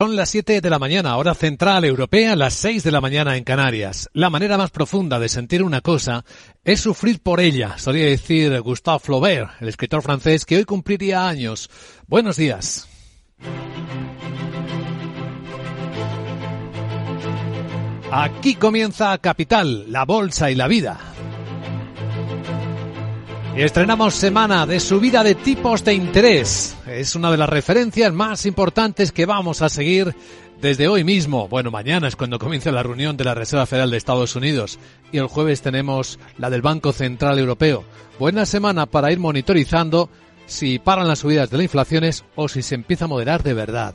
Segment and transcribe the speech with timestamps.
[0.00, 3.42] Son las 7 de la mañana, hora central europea, las 6 de la mañana en
[3.42, 4.08] Canarias.
[4.12, 6.24] La manera más profunda de sentir una cosa
[6.62, 11.68] es sufrir por ella, solía decir Gustave Flaubert, el escritor francés que hoy cumpliría años.
[12.06, 12.86] Buenos días.
[18.12, 21.00] Aquí comienza Capital, la bolsa y la vida.
[23.58, 26.76] Estrenamos semana de subida de tipos de interés.
[26.86, 30.14] Es una de las referencias más importantes que vamos a seguir
[30.60, 31.48] desde hoy mismo.
[31.48, 34.78] Bueno, mañana es cuando comienza la reunión de la Reserva Federal de Estados Unidos
[35.10, 37.82] y el jueves tenemos la del Banco Central Europeo.
[38.20, 40.08] Buena semana para ir monitorizando
[40.46, 43.92] si paran las subidas de las inflaciones o si se empieza a moderar de verdad.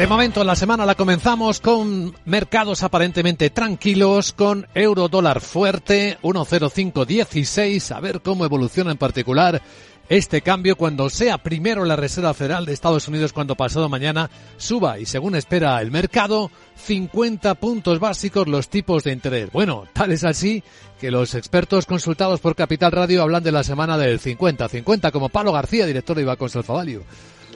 [0.00, 7.94] De momento, la semana la comenzamos con mercados aparentemente tranquilos, con euro dólar fuerte, 1.0516,
[7.94, 9.60] a ver cómo evoluciona en particular
[10.08, 14.98] este cambio cuando sea primero la Reserva Federal de Estados Unidos cuando pasado mañana suba
[14.98, 19.52] y según espera el mercado 50 puntos básicos los tipos de interés.
[19.52, 20.64] Bueno, tal es así
[20.98, 25.52] que los expertos consultados por Capital Radio hablan de la semana del 50-50 como Pablo
[25.52, 27.04] García, director de Alfa Value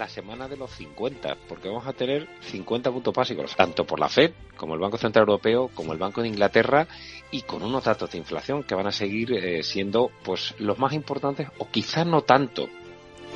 [0.04, 4.10] la semana de los 50, porque vamos a tener 50 puntos básicos, tanto por la
[4.10, 6.86] Fed, como el Banco Central Europeo, como el Banco de Inglaterra,
[7.30, 10.92] y con unos datos de inflación que van a seguir eh, siendo pues los más
[10.92, 12.68] importantes, o quizás no tanto.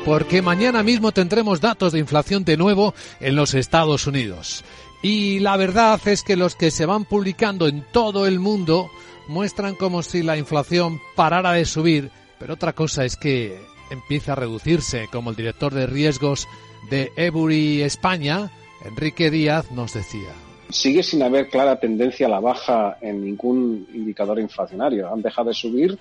[0.05, 4.63] Porque mañana mismo tendremos datos de inflación de nuevo en los Estados Unidos.
[5.01, 8.91] Y la verdad es que los que se van publicando en todo el mundo
[9.27, 13.59] muestran como si la inflación parara de subir, pero otra cosa es que
[13.91, 16.47] empieza a reducirse, como el director de riesgos
[16.91, 18.51] de Ebury España,
[18.85, 20.33] Enrique Díaz, nos decía.
[20.71, 25.13] Sigue sin haber clara tendencia a la baja en ningún indicador inflacionario.
[25.13, 25.99] Han dejado de subir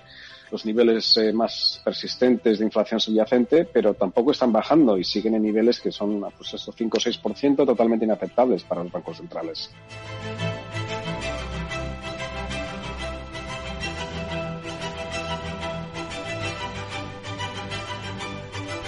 [0.50, 5.42] los niveles eh, más persistentes de inflación subyacente, pero tampoco están bajando y siguen en
[5.42, 9.70] niveles que son pues eso, 5 o 6% totalmente inaceptables para los bancos centrales.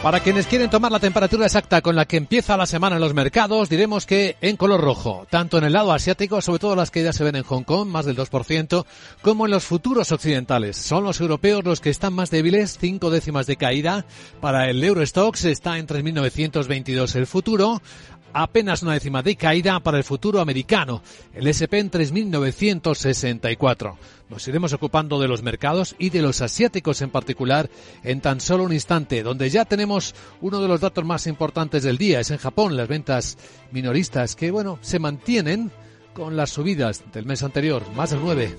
[0.02, 3.12] Para quienes quieren tomar la temperatura exacta con la que empieza la semana en los
[3.12, 7.12] mercados, diremos que en color rojo, tanto en el lado asiático, sobre todo las que
[7.12, 8.86] se ven en Hong Kong, más del 2%,
[9.20, 10.78] como en los futuros occidentales.
[10.78, 14.06] Son los europeos los que están más débiles, cinco décimas de caída.
[14.40, 17.82] Para el Eurostox está en 3.922 el futuro,
[18.32, 21.02] apenas una décima de caída para el futuro americano,
[21.34, 23.96] el SP en 3.964.
[24.28, 27.68] Nos iremos ocupando de los mercados y de los asiáticos en particular
[28.04, 31.98] en tan solo un instante, donde ya tenemos uno de los datos más importantes del
[31.98, 33.38] día, es en Japón, las ventas
[33.72, 35.72] minoristas que, bueno, se mantienen
[36.14, 38.56] con las subidas del mes anterior, más del 9.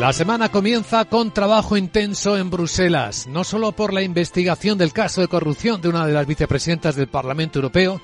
[0.00, 5.20] La semana comienza con trabajo intenso en Bruselas, no solo por la investigación del caso
[5.20, 8.00] de corrupción de una de las vicepresidentas del Parlamento Europeo,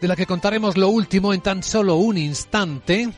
[0.00, 3.10] de la que contaremos lo último en tan solo un instante,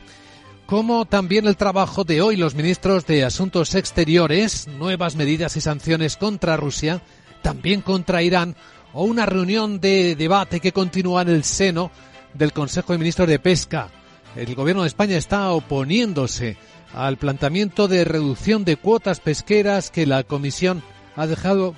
[0.67, 6.15] como también el trabajo de hoy los ministros de Asuntos Exteriores, nuevas medidas y sanciones
[6.15, 7.01] contra Rusia,
[7.41, 8.55] también contra Irán,
[8.93, 11.89] o una reunión de debate que continúa en el seno
[12.35, 13.89] del Consejo de Ministros de Pesca.
[14.35, 16.57] El gobierno de España está oponiéndose
[16.93, 20.81] al planteamiento de reducción de cuotas pesqueras que la Comisión
[21.15, 21.75] ha dejado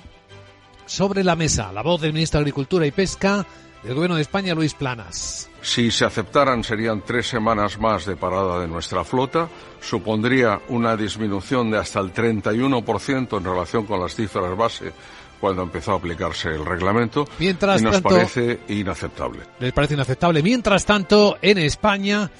[0.86, 1.72] sobre la mesa.
[1.72, 3.46] La voz del ministro de Agricultura y Pesca
[3.82, 5.48] del Gobierno de España, Luis Planas.
[5.60, 9.48] Si se aceptaran serían tres semanas más de parada de nuestra flota,
[9.80, 14.92] supondría una disminución de hasta el 31% en relación con las cifras base
[15.40, 19.40] cuando empezó a aplicarse el reglamento Mientras y nos tanto, parece inaceptable.
[19.58, 20.40] Les parece inaceptable.
[20.40, 22.30] Mientras tanto, en España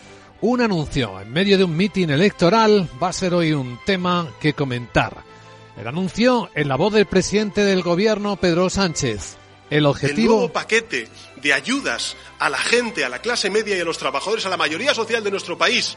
[0.42, 4.54] un anuncio en medio de un mitin electoral va a ser hoy un tema que
[4.54, 5.22] comentar.
[5.76, 9.36] El anuncio en la voz del presidente del gobierno, Pedro Sánchez.
[9.70, 10.32] El objetivo.
[10.32, 13.98] El nuevo paquete de ayudas a la gente, a la clase media y a los
[13.98, 15.96] trabajadores, a la mayoría social de nuestro país,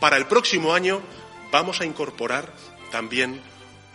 [0.00, 1.00] para el próximo año
[1.52, 2.52] vamos a incorporar
[2.90, 3.40] también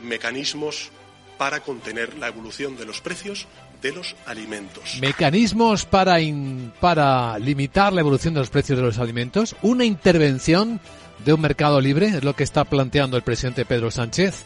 [0.01, 0.91] mecanismos
[1.37, 3.47] para contener la evolución de los precios
[3.81, 4.97] de los alimentos.
[5.01, 9.55] Mecanismos para, in, para limitar la evolución de los precios de los alimentos.
[9.61, 10.79] Una intervención
[11.25, 14.45] de un mercado libre es lo que está planteando el presidente Pedro Sánchez.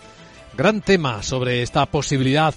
[0.55, 2.53] Gran tema sobre esta posibilidad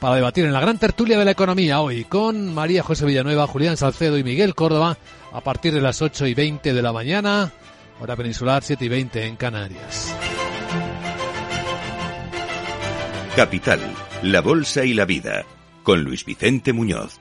[0.00, 3.76] para debatir en la gran tertulia de la economía hoy con María José Villanueva, Julián
[3.76, 4.98] Salcedo y Miguel Córdoba
[5.32, 7.52] a partir de las 8 y 20 de la mañana,
[8.00, 10.14] hora peninsular 7 y 20 en Canarias.
[13.36, 13.80] Capital,
[14.22, 15.44] la Bolsa y la Vida,
[15.86, 17.20] con Luis Vicente Muñoz.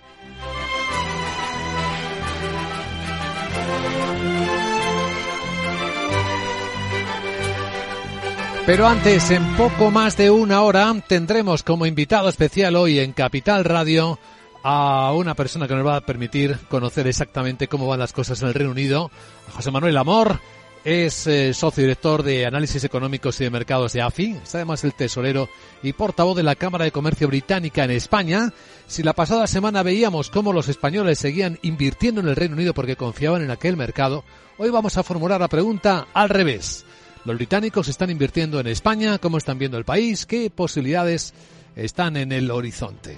[8.65, 13.63] Pero antes, en poco más de una hora, tendremos como invitado especial hoy en Capital
[13.65, 14.17] Radio
[14.63, 18.47] a una persona que nos va a permitir conocer exactamente cómo van las cosas en
[18.47, 19.11] el Reino Unido,
[19.53, 20.39] José Manuel Amor.
[20.85, 24.93] Es eh, socio director de Análisis Económicos y de Mercados de AFI, es además el
[24.93, 25.49] tesorero
[25.81, 28.53] y portavoz de la Cámara de Comercio Británica en España.
[28.85, 32.95] Si la pasada semana veíamos cómo los españoles seguían invirtiendo en el Reino Unido porque
[32.95, 34.23] confiaban en aquel mercado,
[34.59, 36.85] hoy vamos a formular la pregunta al revés.
[37.25, 41.33] Los británicos están invirtiendo en España, cómo están viendo el país, qué posibilidades
[41.75, 43.17] están en el horizonte.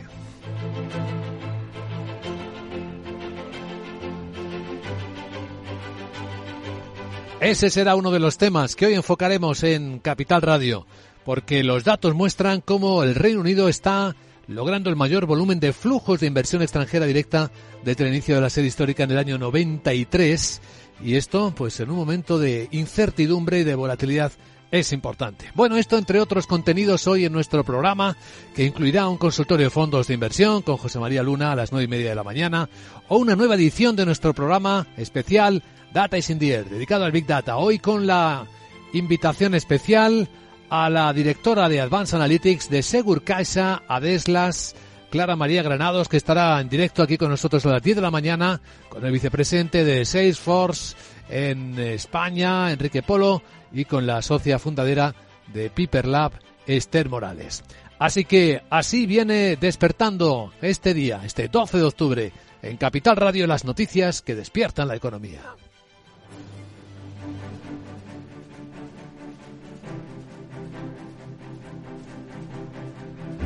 [7.39, 10.87] Ese será uno de los temas que hoy enfocaremos en Capital Radio,
[11.23, 14.15] porque los datos muestran cómo el Reino Unido está
[14.47, 17.51] logrando el mayor volumen de flujos de inversión extranjera directa
[17.85, 20.61] desde el inicio de la serie histórica en el año 93
[21.03, 24.31] y esto, pues en un momento de incertidumbre y de volatilidad
[24.71, 25.51] es importante.
[25.53, 28.17] Bueno, esto entre otros contenidos hoy en nuestro programa,
[28.55, 31.85] que incluirá un consultorio de fondos de inversión con José María Luna a las nueve
[31.85, 32.67] y media de la mañana,
[33.07, 35.61] o una nueva edición de nuestro programa especial
[35.97, 37.57] Data is in the Air, dedicado al Big Data.
[37.57, 38.45] Hoy con la
[38.93, 40.29] invitación especial
[40.69, 44.75] a la directora de Advanced Analytics de Segur Caixa, Adeslas,
[45.09, 48.11] Clara María Granados, que estará en directo aquí con nosotros a las 10 de la
[48.11, 50.95] mañana, con el vicepresidente de Salesforce
[51.29, 53.41] en España, Enrique Polo,
[53.73, 55.15] y con la socia fundadera
[55.51, 56.33] de Piper Lab,
[56.67, 57.63] Esther Morales.
[57.97, 63.65] Así que así viene despertando este día, este 12 de octubre, en Capital Radio las
[63.65, 65.41] noticias que despiertan la economía.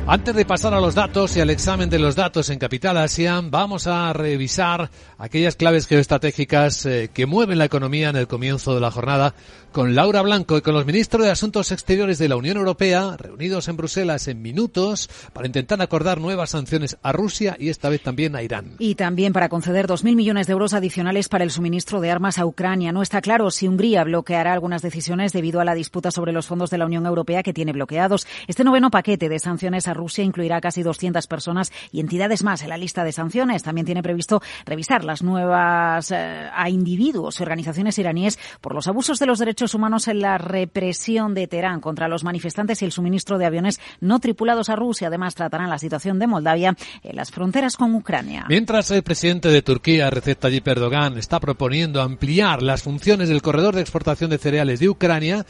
[0.06, 3.40] Antes de pasar a los datos y al examen de los datos en Capital Asia,
[3.42, 4.90] vamos a revisar
[5.22, 9.34] aquellas claves geoestratégicas eh, que mueven la economía en el comienzo de la jornada
[9.70, 13.68] con Laura Blanco y con los ministros de Asuntos Exteriores de la Unión Europea, reunidos
[13.68, 18.34] en Bruselas en minutos para intentar acordar nuevas sanciones a Rusia y esta vez también
[18.34, 18.72] a Irán.
[18.80, 22.44] Y también para conceder 2.000 millones de euros adicionales para el suministro de armas a
[22.44, 22.90] Ucrania.
[22.90, 26.68] No está claro si Hungría bloqueará algunas decisiones debido a la disputa sobre los fondos
[26.70, 28.26] de la Unión Europea que tiene bloqueados.
[28.48, 32.70] Este noveno paquete de sanciones a Rusia incluirá casi 200 personas y entidades más en
[32.70, 33.62] la lista de sanciones.
[33.62, 39.18] También tiene previsto revisar las nuevas eh, a individuos y organizaciones iraníes por los abusos
[39.18, 43.36] de los derechos humanos en la represión de Teherán contra los manifestantes y el suministro
[43.36, 45.08] de aviones no tripulados a Rusia.
[45.08, 48.46] Además, tratarán la situación de Moldavia en las fronteras con Ucrania.
[48.48, 53.74] Mientras el presidente de Turquía, Recep Tayyip Erdogan, está proponiendo ampliar las funciones del corredor
[53.74, 55.44] de exportación de cereales de Ucrania,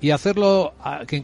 [0.00, 0.74] y hacerlo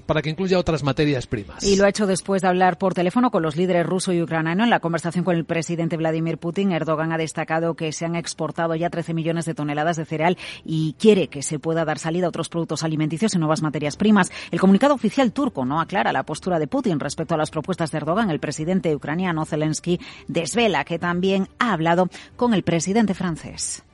[0.06, 1.62] para que incluya otras materias primas.
[1.62, 4.64] Y lo ha hecho después de hablar por teléfono con los líderes ruso y ucraniano.
[4.64, 8.74] En la conversación con el presidente Vladimir Putin, Erdogan ha destacado que se han exportado
[8.74, 12.28] ya 13 millones de toneladas de cereal y quiere que se pueda dar salida a
[12.30, 14.30] otros productos alimenticios y nuevas materias primas.
[14.50, 17.98] El comunicado oficial turco no aclara la postura de Putin respecto a las propuestas de
[17.98, 18.30] Erdogan.
[18.30, 23.84] El presidente ucraniano Zelensky desvela que también ha hablado con el presidente francés.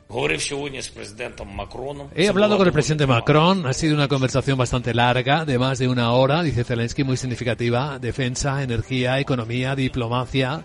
[2.15, 5.87] He hablado con el presidente Macron, ha sido una conversación bastante larga, de más de
[5.87, 10.65] una hora, dice Zelensky, muy significativa, defensa, energía, economía, diplomacia.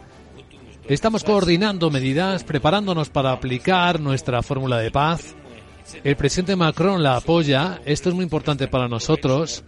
[0.88, 5.36] Estamos coordinando medidas, preparándonos para aplicar nuestra fórmula de paz.
[6.06, 9.66] El presidente Macron la apoya, esto es muy importante para nosotros.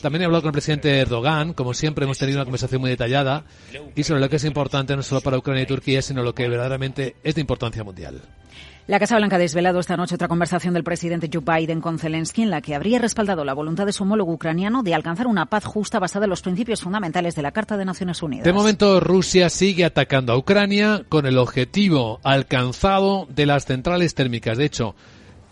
[0.00, 3.44] También he hablado con el presidente Erdogan, como siempre hemos tenido una conversación muy detallada
[3.94, 6.48] y sobre lo que es importante no solo para Ucrania y Turquía, sino lo que
[6.48, 8.20] verdaderamente es de importancia mundial.
[8.88, 12.42] La Casa Blanca ha desvelado esta noche otra conversación del presidente Joe Biden con Zelensky
[12.42, 15.64] en la que habría respaldado la voluntad de su homólogo ucraniano de alcanzar una paz
[15.64, 18.44] justa basada en los principios fundamentales de la Carta de Naciones Unidas.
[18.44, 24.58] De momento, Rusia sigue atacando a Ucrania con el objetivo alcanzado de las centrales térmicas.
[24.58, 24.96] De hecho,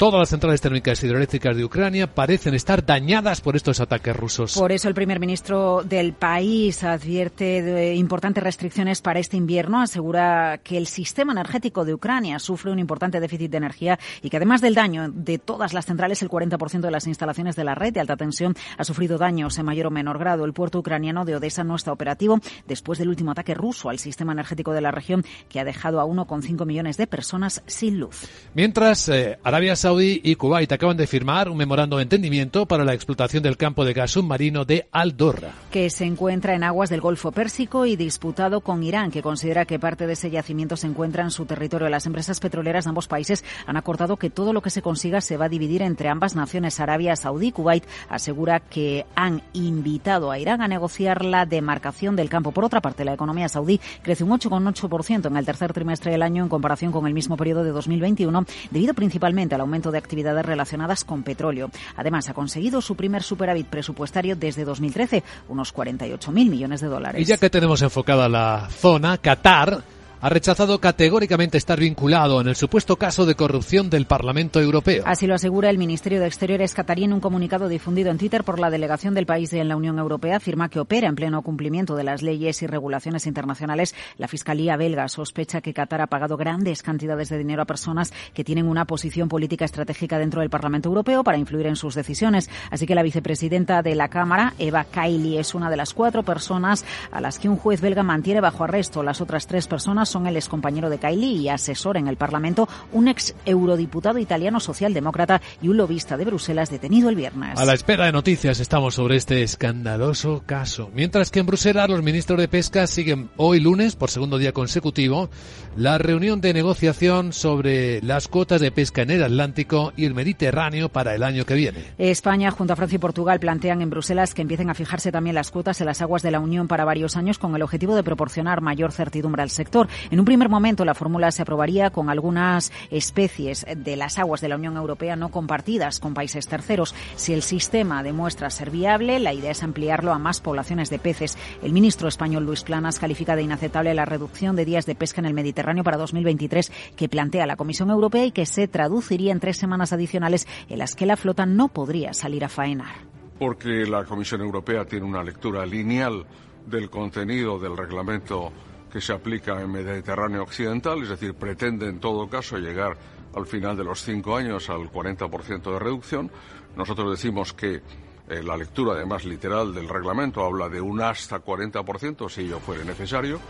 [0.01, 4.57] Todas las centrales térmicas hidroeléctricas de Ucrania parecen estar dañadas por estos ataques rusos.
[4.57, 9.83] Por eso el primer ministro del país advierte de importantes restricciones para este invierno.
[9.83, 14.39] Asegura que el sistema energético de Ucrania sufre un importante déficit de energía y que
[14.39, 17.93] además del daño de todas las centrales, el 40% de las instalaciones de la red
[17.93, 20.47] de alta tensión ha sufrido daños en mayor o menor grado.
[20.47, 24.33] El puerto ucraniano de Odessa no está operativo después del último ataque ruso al sistema
[24.33, 28.27] energético de la región que ha dejado a 1,5 millones de personas sin luz.
[28.55, 32.85] Mientras, eh, Arabia Saudí Saudí y Kuwait acaban de firmar un memorando de entendimiento para
[32.85, 35.51] la explotación del campo de gas submarino de Al-Dorra.
[35.73, 39.81] Que se encuentra en aguas del Golfo Pérsico y disputado con Irán, que considera que
[39.81, 41.89] parte de ese yacimiento se encuentra en su territorio.
[41.89, 45.37] Las empresas petroleras de ambos países han acordado que todo lo que se consiga se
[45.37, 47.83] va a dividir entre ambas naciones, Arabia Saudí y Kuwait.
[48.09, 52.53] Asegura que han invitado a Irán a negociar la demarcación del campo.
[52.53, 56.45] Por otra parte, la economía saudí crece un 8,8% en el tercer trimestre del año
[56.45, 61.05] en comparación con el mismo periodo de 2021, debido principalmente al aumento de actividades relacionadas
[61.05, 61.71] con petróleo.
[61.97, 67.23] Además, ha conseguido su primer superávit presupuestario desde 2013, unos 48.000 millones de dólares.
[67.23, 69.83] Y ya que tenemos enfocada la zona, Qatar
[70.23, 75.03] ha rechazado categóricamente estar vinculado en el supuesto caso de corrupción del Parlamento Europeo.
[75.07, 78.59] Así lo asegura el Ministerio de Exteriores catarí en un comunicado difundido en Twitter por
[78.59, 80.37] la delegación del país en la Unión Europea.
[80.37, 83.95] Afirma que opera en pleno cumplimiento de las leyes y regulaciones internacionales.
[84.19, 88.45] La Fiscalía belga sospecha que Qatar ha pagado grandes cantidades de dinero a personas que
[88.45, 92.51] tienen una posición política estratégica dentro del Parlamento Europeo para influir en sus decisiones.
[92.71, 96.85] Así que la vicepresidenta de la Cámara, Eva Kaili, es una de las cuatro personas
[97.11, 99.03] a las que un juez belga mantiene bajo arresto.
[99.03, 103.09] Las otras tres personas son el excompañero de Kylie y asesor en el Parlamento, un
[103.09, 107.59] ex eurodiputado italiano socialdemócrata y un lobista de Bruselas detenido el viernes.
[107.59, 110.91] A la espera de noticias estamos sobre este escandaloso caso.
[110.95, 115.31] Mientras que en Bruselas los ministros de Pesca siguen hoy lunes, por segundo día consecutivo,
[115.77, 120.89] la reunión de negociación sobre las cuotas de pesca en el Atlántico y el Mediterráneo
[120.89, 121.85] para el año que viene.
[121.99, 125.51] España, junto a Francia y Portugal, plantean en Bruselas que empiecen a fijarse también las
[125.51, 128.61] cuotas en las aguas de la Unión para varios años con el objetivo de proporcionar
[128.61, 129.89] mayor certidumbre al sector.
[130.11, 134.49] En un primer momento, la fórmula se aprobaría con algunas especies de las aguas de
[134.49, 136.95] la Unión Europea no compartidas con países terceros.
[137.17, 141.37] Si el sistema demuestra ser viable, la idea es ampliarlo a más poblaciones de peces.
[141.63, 145.27] El ministro español Luis Planas califica de inaceptable la reducción de días de pesca en
[145.27, 149.57] el Mediterráneo para 2023 que plantea la Comisión Europea y que se traduciría en tres
[149.57, 152.95] semanas adicionales en las que la flota no podría salir a faenar.
[153.39, 156.27] Porque la Comisión Europea tiene una lectura lineal
[156.67, 158.53] del contenido del reglamento
[158.91, 162.97] que se aplica en Mediterráneo Occidental, es decir, pretende en todo caso llegar
[163.35, 166.31] al final de los cinco años al 40% de reducción.
[166.77, 167.83] Nosotros decimos que
[168.29, 172.85] eh, la lectura, además literal del reglamento, habla de un hasta 40% si ello fuere
[172.85, 173.41] necesario.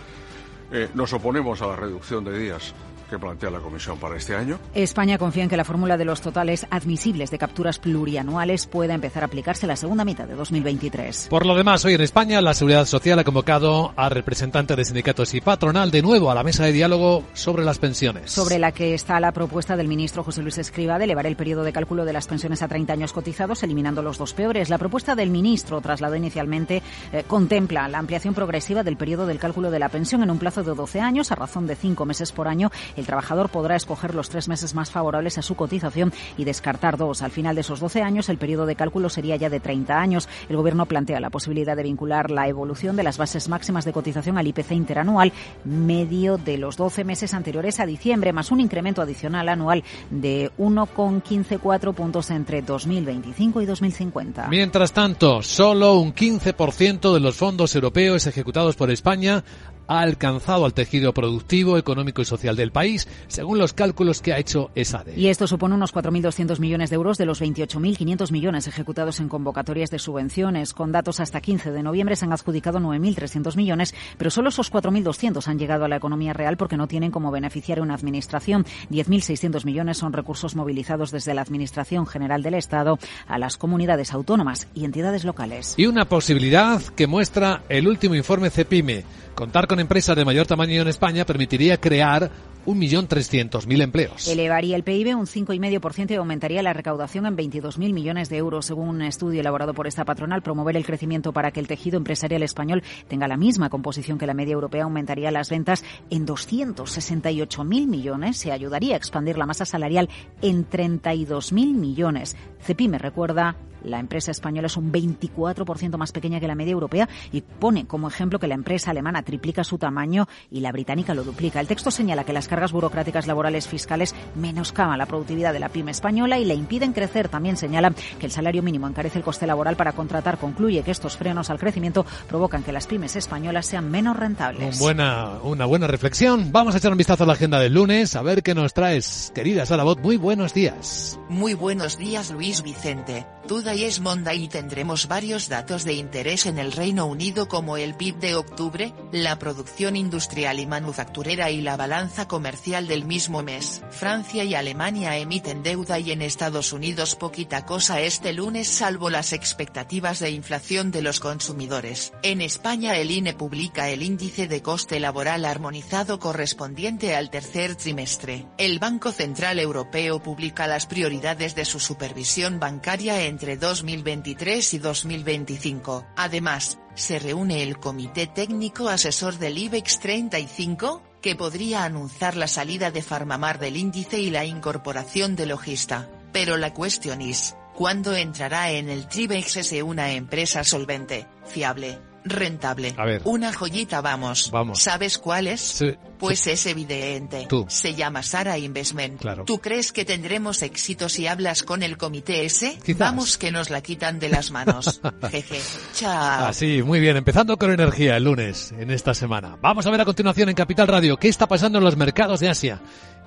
[0.73, 2.75] Eh, nos oponemos a la reducción de días
[3.11, 4.59] que plantea la Comisión para este año.
[4.75, 9.23] España confía en que la fórmula de los totales admisibles de capturas plurianuales pueda empezar
[9.23, 11.27] a aplicarse la segunda mitad de 2023.
[11.29, 15.35] Por lo demás, hoy en España la Seguridad Social ha convocado a representantes de sindicatos
[15.35, 18.31] y patronal de nuevo a la mesa de diálogo sobre las pensiones.
[18.31, 21.65] Sobre la que está la propuesta del ministro José Luis Escriba de elevar el periodo
[21.65, 24.71] de cálculo de las pensiones a 30 años cotizados, eliminando los dos peores.
[24.71, 29.71] La propuesta del ministro, trasladó inicialmente, eh, contempla la ampliación progresiva del periodo del cálculo
[29.71, 32.47] de la pensión en un plazo de 12 años a razón de cinco meses por
[32.47, 32.71] año
[33.01, 37.23] el trabajador podrá escoger los tres meses más favorables a su cotización y descartar dos.
[37.23, 40.29] Al final de esos 12 años, el periodo de cálculo sería ya de 30 años.
[40.49, 44.39] El Gobierno plantea la posibilidad de vincular la evolución de las bases máximas de cotización
[44.39, 45.33] al IPC interanual
[45.65, 51.93] medio de los 12 meses anteriores a diciembre, más un incremento adicional anual de 1,154
[51.93, 54.49] puntos entre 2025 y 2050.
[54.49, 59.45] Mientras tanto, solo un 15% de los fondos europeos ejecutados por España
[59.91, 64.39] ha alcanzado al tejido productivo, económico y social del país, según los cálculos que ha
[64.39, 65.15] hecho ESADE.
[65.17, 69.91] Y esto supone unos 4.200 millones de euros de los 28.500 millones ejecutados en convocatorias
[69.91, 70.75] de subvenciones.
[70.75, 75.49] Con datos hasta 15 de noviembre se han adjudicado 9.300 millones, pero solo esos 4.200
[75.49, 78.65] han llegado a la economía real porque no tienen como beneficiario una administración.
[78.93, 84.69] 10.600 millones son recursos movilizados desde la Administración General del Estado a las comunidades autónomas
[84.73, 85.75] y entidades locales.
[85.77, 89.05] Y una posibilidad que muestra el último informe CEPIME.
[89.35, 92.31] Contar con empresas de mayor tamaño en España permitiría crear
[92.67, 94.29] 1.300.000 empleos.
[94.29, 98.89] Elevaría el PIB un 5,5% y aumentaría la recaudación en 22.000 millones de euros, según
[98.89, 100.43] un estudio elaborado por esta patronal.
[100.43, 104.35] Promover el crecimiento para que el tejido empresarial español tenga la misma composición que la
[104.35, 108.37] media europea aumentaría las ventas en 268.000 millones.
[108.37, 110.09] Se ayudaría a expandir la masa salarial
[110.43, 112.37] en 32.000 millones.
[112.61, 117.41] Cepime recuerda la empresa española es un 24% más pequeña que la media europea y
[117.41, 121.61] pone como ejemplo que la empresa alemana triplica su tamaño y la británica lo duplica.
[121.61, 125.93] El texto señala que las cargas burocráticas laborales fiscales menoscaban la productividad de la pyme
[125.93, 127.29] española y le impiden crecer.
[127.29, 130.37] También señala que el salario mínimo encarece el coste laboral para contratar.
[130.37, 134.79] Concluye que estos frenos al crecimiento provocan que las pymes españolas sean menos rentables.
[134.79, 136.53] buena, una buena reflexión.
[136.53, 139.33] Vamos a echar un vistazo a la agenda del lunes, a ver qué nos traes,
[139.35, 139.99] querida Salabot.
[140.01, 141.19] Muy buenos días.
[141.29, 143.25] Muy buenos días, Luis Vicente.
[143.51, 147.97] Today es Monday y tendremos varios datos de interés en el Reino Unido como el
[147.97, 153.83] PIB de octubre, la producción industrial y manufacturera y la balanza comercial del mismo mes.
[153.91, 159.33] Francia y Alemania emiten deuda y en Estados Unidos poquita cosa este lunes salvo las
[159.33, 162.13] expectativas de inflación de los consumidores.
[162.23, 168.47] En España el INE publica el índice de coste laboral armonizado correspondiente al tercer trimestre.
[168.59, 176.05] El Banco Central Europeo publica las prioridades de su supervisión bancaria entre 2023 y 2025.
[176.15, 182.91] Además, se reúne el Comité Técnico Asesor del IBEX 35, que podría anunciar la salida
[182.91, 186.11] de Farmamar del índice y la incorporación de Logista.
[186.35, 192.95] Pero la cuestión es, ¿cuándo entrará en el Tribex una empresa solvente, fiable, rentable?
[192.97, 193.23] A ver.
[193.25, 194.51] Una joyita vamos.
[194.51, 194.81] Vamos.
[194.81, 195.61] ¿Sabes cuál es?
[195.61, 195.95] Sí.
[196.19, 197.47] Pues es evidente.
[197.49, 197.65] Tú.
[197.69, 199.21] Se llama Sara Investment.
[199.21, 199.45] Claro.
[199.45, 202.79] ¿Tú crees que tendremos éxito si hablas con el comité ese?
[202.85, 202.99] Quizás.
[202.99, 205.01] Vamos que nos la quitan de las manos.
[205.31, 205.61] Jeje.
[205.95, 206.47] Chao.
[206.47, 207.17] Así, muy bien.
[207.17, 209.57] Empezando con energía el lunes, en esta semana.
[209.61, 212.49] Vamos a ver a continuación en Capital Radio qué está pasando en los mercados de
[212.51, 212.81] Asia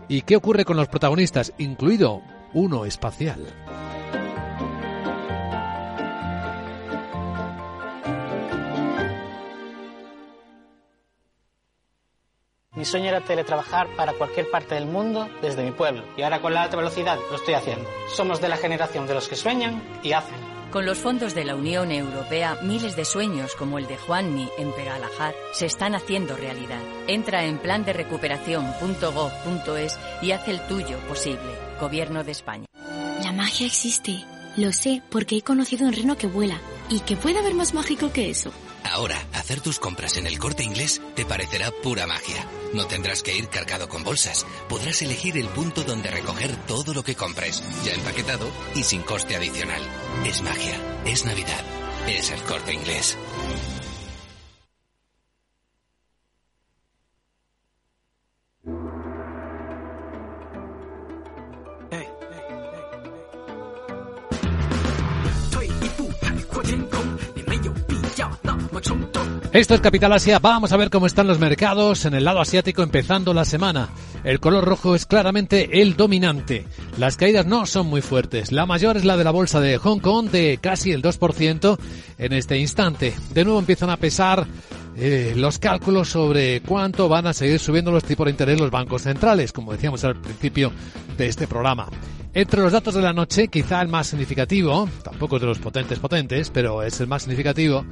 [0.08, 2.22] y qué ocurre con los protagonistas, incluido
[2.54, 3.93] uno espacial.
[12.76, 16.56] Mi sueño era teletrabajar para cualquier parte del mundo desde mi pueblo y ahora con
[16.56, 17.88] la alta velocidad lo estoy haciendo.
[18.08, 20.34] Somos de la generación de los que sueñan y hacen.
[20.72, 24.72] Con los fondos de la Unión Europea, miles de sueños como el de Juanmi en
[24.72, 26.82] Pegalajar se están haciendo realidad.
[27.06, 31.54] Entra en plan de recuperación.gov.es y haz el tuyo posible.
[31.80, 32.66] Gobierno de España.
[33.24, 34.26] La magia existe.
[34.58, 36.60] Lo sé porque he conocido un reno que vuela.
[36.90, 38.52] ¿Y qué puede haber más mágico que eso?
[38.84, 42.48] Ahora, hacer tus compras en el corte inglés te parecerá pura magia.
[42.74, 44.46] No tendrás que ir cargado con bolsas.
[44.70, 49.36] Podrás elegir el punto donde recoger todo lo que compres, ya empaquetado y sin coste
[49.36, 49.82] adicional.
[50.26, 51.64] Es magia, es Navidad,
[52.08, 53.18] es el corte inglés.
[69.54, 70.40] Esto es Capital Asia.
[70.40, 73.90] Vamos a ver cómo están los mercados en el lado asiático empezando la semana.
[74.24, 76.66] El color rojo es claramente el dominante.
[76.98, 78.52] Las caídas no son muy fuertes.
[78.52, 81.78] La mayor es la de la bolsa de Hong Kong de casi el 2%
[82.18, 83.14] en este instante.
[83.34, 84.48] De nuevo empiezan a pesar
[84.96, 89.04] eh, los cálculos sobre cuánto van a seguir subiendo los tipos de interés los bancos
[89.04, 90.72] centrales, como decíamos al principio
[91.18, 91.88] de este programa.
[92.36, 96.00] Entre los datos de la noche, quizá el más significativo, tampoco es de los potentes
[96.00, 97.86] potentes, pero es el más significativo,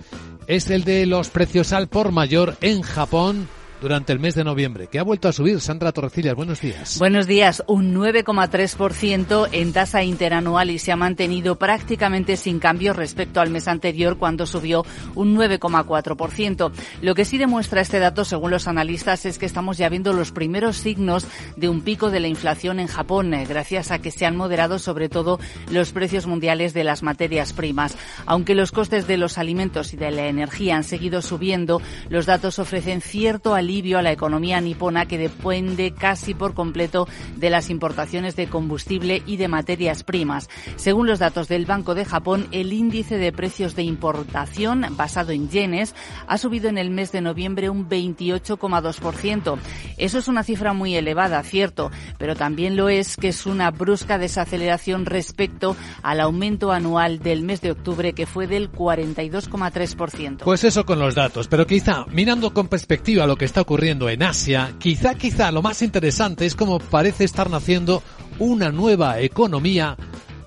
[0.48, 3.48] es el de los precios al por mayor en Japón
[3.82, 5.60] durante el mes de noviembre, que ha vuelto a subir.
[5.60, 7.00] Sandra Torrecillas, buenos días.
[7.00, 7.63] Buenos días.
[7.67, 13.67] Un 9,3% en tasa interanual y se ha mantenido prácticamente sin cambio respecto al mes
[13.67, 16.72] anterior cuando subió un 9,4%.
[17.02, 20.32] Lo que sí demuestra este dato, según los analistas, es que estamos ya viendo los
[20.32, 21.26] primeros signos
[21.58, 24.78] de un pico de la inflación en Japón, eh, gracias a que se han moderado
[24.78, 25.39] sobre todo
[25.72, 27.98] los precios mundiales de las materias primas.
[28.28, 32.60] Aunque los costes de los alimentos y de la energía han seguido subiendo, los datos
[32.60, 37.07] ofrecen cierto alivio alivio a la economía nipona que depende casi por completo
[37.38, 40.49] de las importaciones de combustible y de materias primas.
[40.75, 45.49] Según los datos del Banco de Japón, el índice de precios de importación basado en
[45.49, 45.95] yenes
[46.27, 49.57] ha subido en el mes de noviembre un 28,2%.
[49.97, 54.17] Eso es una cifra muy elevada, cierto, pero también lo es que es una brusca
[54.17, 60.39] desaceleración respecto al aumento anual del mes de octubre que fue del 42,3%.
[60.43, 64.24] Pues eso con los datos, pero quizá mirando con perspectiva lo que está ocurriendo en
[64.24, 68.04] Asia, quizá, quizá lo más interesante es cómo parece estar naciendo
[68.39, 69.97] una nueva economía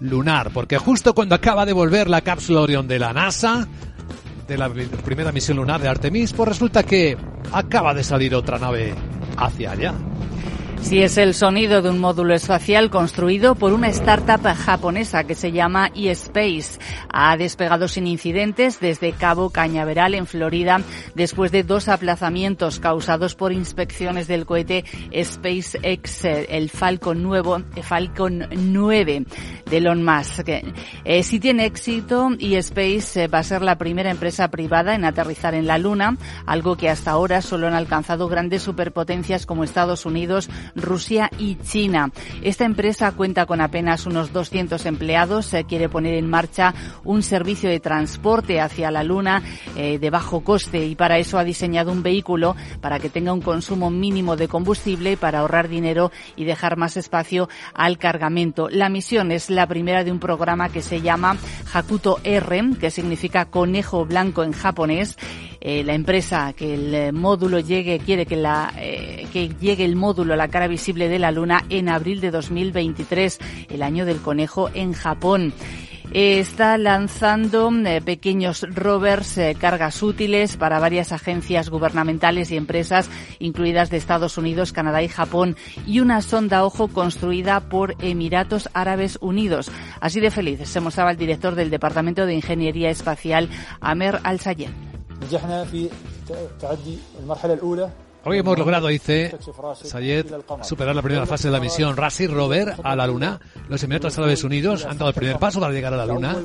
[0.00, 3.66] lunar, porque justo cuando acaba de volver la cápsula Orion de la NASA,
[4.46, 7.16] de la primera misión lunar de Artemis, pues resulta que
[7.52, 8.94] acaba de salir otra nave
[9.36, 9.94] hacia allá.
[10.84, 15.50] Sí, es el sonido de un módulo espacial construido por una startup japonesa que se
[15.50, 16.78] llama eSpace.
[17.10, 20.82] Ha despegado sin incidentes desde Cabo Cañaveral en Florida
[21.14, 29.24] después de dos aplazamientos causados por inspecciones del cohete SpaceX, el Falcon, nuevo, Falcon 9
[29.64, 30.50] de Elon Musk.
[31.04, 35.66] Eh, si tiene éxito, eSpace va a ser la primera empresa privada en aterrizar en
[35.66, 41.30] la Luna, algo que hasta ahora solo han alcanzado grandes superpotencias como Estados Unidos, Rusia
[41.38, 42.10] y China.
[42.42, 47.80] Esta empresa cuenta con apenas unos 200 empleados, quiere poner en marcha un servicio de
[47.80, 49.42] transporte hacia la Luna
[49.76, 53.40] eh, de bajo coste y para eso ha diseñado un vehículo para que tenga un
[53.40, 58.68] consumo mínimo de combustible para ahorrar dinero y dejar más espacio al cargamento.
[58.68, 61.36] La misión es la primera de un programa que se llama
[61.72, 65.16] Hakuto R, que significa conejo blanco en japonés.
[65.64, 70.34] Eh, la empresa que el eh, módulo llegue quiere que la que llegue el módulo
[70.34, 74.70] a la cara visible de la luna en abril de 2023, el año del conejo
[74.74, 75.52] en Japón
[76.14, 83.90] está lanzando eh, pequeños rovers, eh, cargas útiles para varias agencias gubernamentales y empresas, incluidas
[83.90, 89.70] de Estados Unidos, Canadá y Japón, y una sonda ojo construida por Emiratos Árabes Unidos.
[90.00, 93.48] Así de feliz se mostraba el director del Departamento de Ingeniería Espacial,
[93.80, 94.93] Amer Al-Sayed.
[98.26, 99.36] Hoy hemos logrado, dice
[99.82, 100.26] Sayed,
[100.62, 103.38] superar la primera fase de la misión Rasi Rover a la Luna.
[103.68, 106.36] Los Emiratos Árabes Unidos han dado el primer paso para llegar a la Luna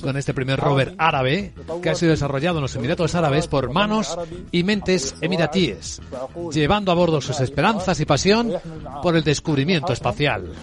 [0.00, 4.16] con este primer rover árabe que ha sido desarrollado en los Emiratos Árabes por manos
[4.50, 6.00] y mentes emiratíes,
[6.52, 8.54] llevando a bordo sus esperanzas y pasión
[9.02, 10.54] por el descubrimiento espacial.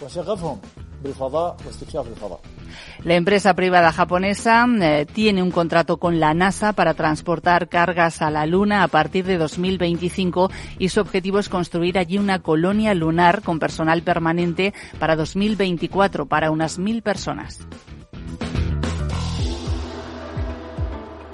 [3.03, 8.31] La empresa privada japonesa eh, tiene un contrato con la NASA para transportar cargas a
[8.31, 13.41] la Luna a partir de 2025 y su objetivo es construir allí una colonia lunar
[13.41, 17.59] con personal permanente para 2024 para unas mil personas.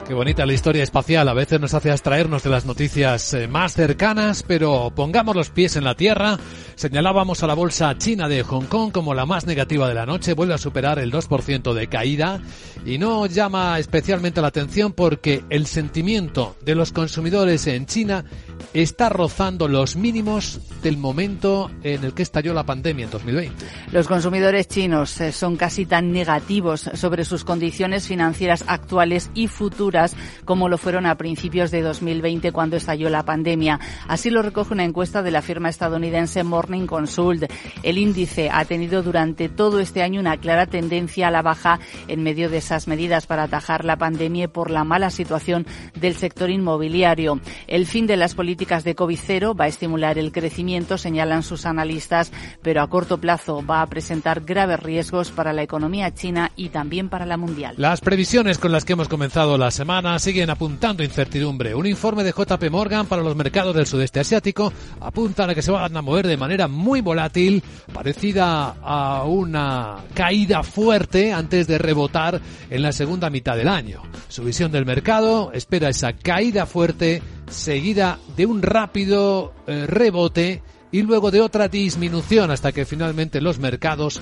[0.09, 1.29] Qué bonita la historia espacial.
[1.29, 5.75] A veces nos hace abstraernos de las noticias eh, más cercanas, pero pongamos los pies
[5.75, 6.39] en la tierra.
[6.73, 10.33] Señalábamos a la bolsa china de Hong Kong como la más negativa de la noche.
[10.33, 12.41] Vuelve a superar el 2% de caída
[12.87, 18.25] y no llama especialmente la atención porque el sentimiento de los consumidores en China
[18.73, 23.65] está rozando los mínimos del momento en el que estalló la pandemia en 2020.
[23.91, 29.98] Los consumidores chinos eh, son casi tan negativos sobre sus condiciones financieras actuales y futuras
[30.45, 33.79] como lo fueron a principios de 2020 cuando estalló la pandemia.
[34.07, 37.45] Así lo recoge una encuesta de la firma estadounidense Morning Consult.
[37.83, 42.23] El índice ha tenido durante todo este año una clara tendencia a la baja en
[42.23, 47.39] medio de esas medidas para atajar la pandemia por la mala situación del sector inmobiliario.
[47.67, 52.31] El fin de las políticas de COVID-0 va a estimular el crecimiento, señalan sus analistas,
[52.61, 57.09] pero a corto plazo va a presentar graves riesgos para la economía china y también
[57.09, 57.75] para la mundial.
[57.77, 59.88] Las previsiones con las que hemos comenzado la semana
[60.19, 61.73] siguen apuntando incertidumbre.
[61.73, 65.71] Un informe de JP Morgan para los mercados del sudeste asiático apunta a que se
[65.71, 72.39] van a mover de manera muy volátil, parecida a una caída fuerte antes de rebotar
[72.69, 74.03] en la segunda mitad del año.
[74.27, 81.01] Su visión del mercado espera esa caída fuerte seguida de un rápido eh, rebote y
[81.01, 84.21] luego de otra disminución hasta que finalmente los mercados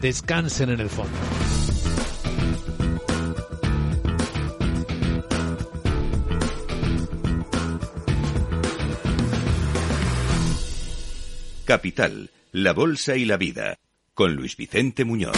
[0.00, 1.16] descansen en el fondo.
[11.64, 13.78] Capital, la Bolsa y la Vida,
[14.14, 15.36] con Luis Vicente Muñoz.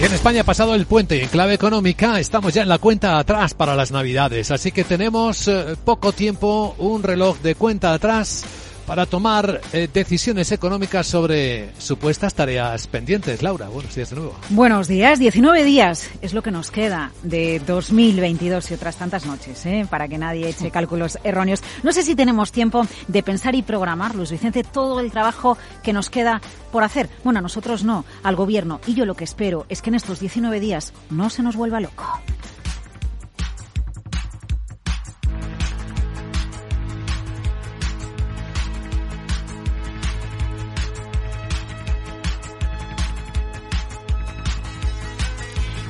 [0.00, 3.18] En España ha pasado el puente y en clave económica estamos ya en la cuenta
[3.18, 8.44] atrás para las navidades, así que tenemos eh, poco tiempo, un reloj de cuenta atrás
[8.86, 13.42] para tomar eh, decisiones económicas sobre supuestas tareas pendientes.
[13.42, 14.34] Laura, buenos días de nuevo.
[14.50, 19.64] Buenos días, 19 días es lo que nos queda de 2022 y otras tantas noches,
[19.66, 19.86] ¿eh?
[19.88, 21.62] para que nadie eche cálculos erróneos.
[21.82, 25.92] No sé si tenemos tiempo de pensar y programar, Luis Vicente, todo el trabajo que
[25.92, 27.08] nos queda por hacer.
[27.22, 28.80] Bueno, a nosotros no, al gobierno.
[28.86, 31.80] Y yo lo que espero es que en estos 19 días no se nos vuelva
[31.80, 32.20] loco.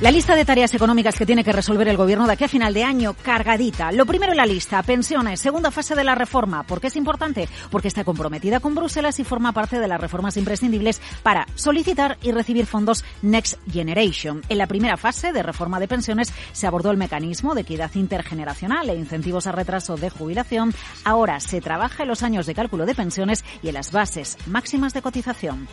[0.05, 2.75] La lista de tareas económicas que tiene que resolver el gobierno de aquí a final
[2.75, 3.91] de año, cargadita.
[3.91, 6.61] Lo primero en la lista, pensiones, segunda fase de la reforma.
[6.61, 7.49] ¿Por qué es importante?
[7.71, 12.31] Porque está comprometida con Bruselas y forma parte de las reformas imprescindibles para solicitar y
[12.33, 14.43] recibir fondos Next Generation.
[14.47, 18.87] En la primera fase de reforma de pensiones se abordó el mecanismo de equidad intergeneracional
[18.91, 20.71] e incentivos a retraso de jubilación.
[21.03, 24.93] Ahora se trabaja en los años de cálculo de pensiones y en las bases máximas
[24.93, 25.67] de cotización.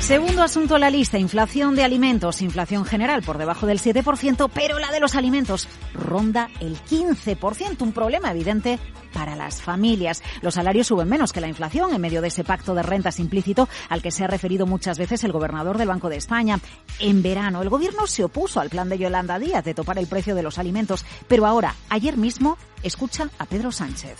[0.00, 2.40] Segundo asunto en la lista, inflación de alimentos.
[2.40, 7.82] Inflación general por debajo del 7%, pero la de los alimentos ronda el 15%.
[7.82, 8.78] Un problema evidente
[9.12, 10.22] para las familias.
[10.40, 13.68] Los salarios suben menos que la inflación en medio de ese pacto de rentas implícito
[13.90, 16.58] al que se ha referido muchas veces el gobernador del Banco de España.
[17.00, 20.34] En verano, el gobierno se opuso al plan de Yolanda Díaz de topar el precio
[20.34, 24.16] de los alimentos, pero ahora, ayer mismo, escucha a Pedro Sánchez.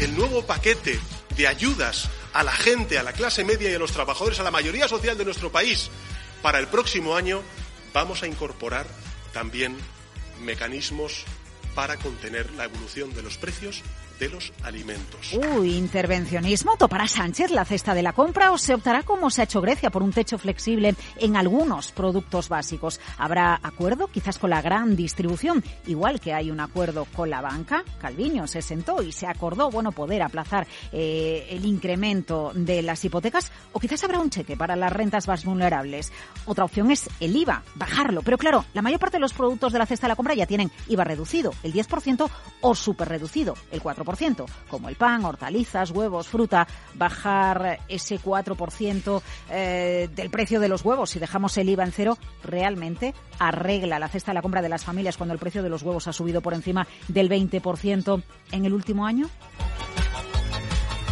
[0.00, 0.98] el nuevo paquete
[1.38, 4.50] de ayudas a la gente, a la clase media y a los trabajadores, a la
[4.50, 5.88] mayoría social de nuestro país,
[6.42, 7.42] para el próximo año
[7.94, 8.86] vamos a incorporar
[9.32, 9.76] también
[10.42, 11.24] mecanismos
[11.76, 13.82] para contener la evolución de los precios
[14.18, 15.32] de los alimentos.
[15.54, 16.76] Uy, intervencionismo.
[16.76, 19.90] ¿Topará Sánchez la cesta de la compra o se optará como se ha hecho Grecia
[19.90, 23.00] por un techo flexible en algunos productos básicos?
[23.16, 25.62] ¿Habrá acuerdo quizás con la gran distribución?
[25.86, 27.84] Igual que hay un acuerdo con la banca.
[28.00, 33.52] Calviño se sentó y se acordó, bueno, poder aplazar eh, el incremento de las hipotecas
[33.72, 36.12] o quizás habrá un cheque para las rentas más vulnerables.
[36.46, 38.22] Otra opción es el IVA, bajarlo.
[38.22, 40.46] Pero claro, la mayor parte de los productos de la cesta de la compra ya
[40.46, 42.28] tienen IVA reducido, el 10%
[42.60, 44.07] o súper reducido, el 4%
[44.68, 51.10] como el pan, hortalizas, huevos, fruta, bajar ese 4% eh, del precio de los huevos
[51.10, 54.84] si dejamos el IVA en cero, realmente arregla la cesta de la compra de las
[54.84, 58.72] familias cuando el precio de los huevos ha subido por encima del 20% en el
[58.72, 59.28] último año?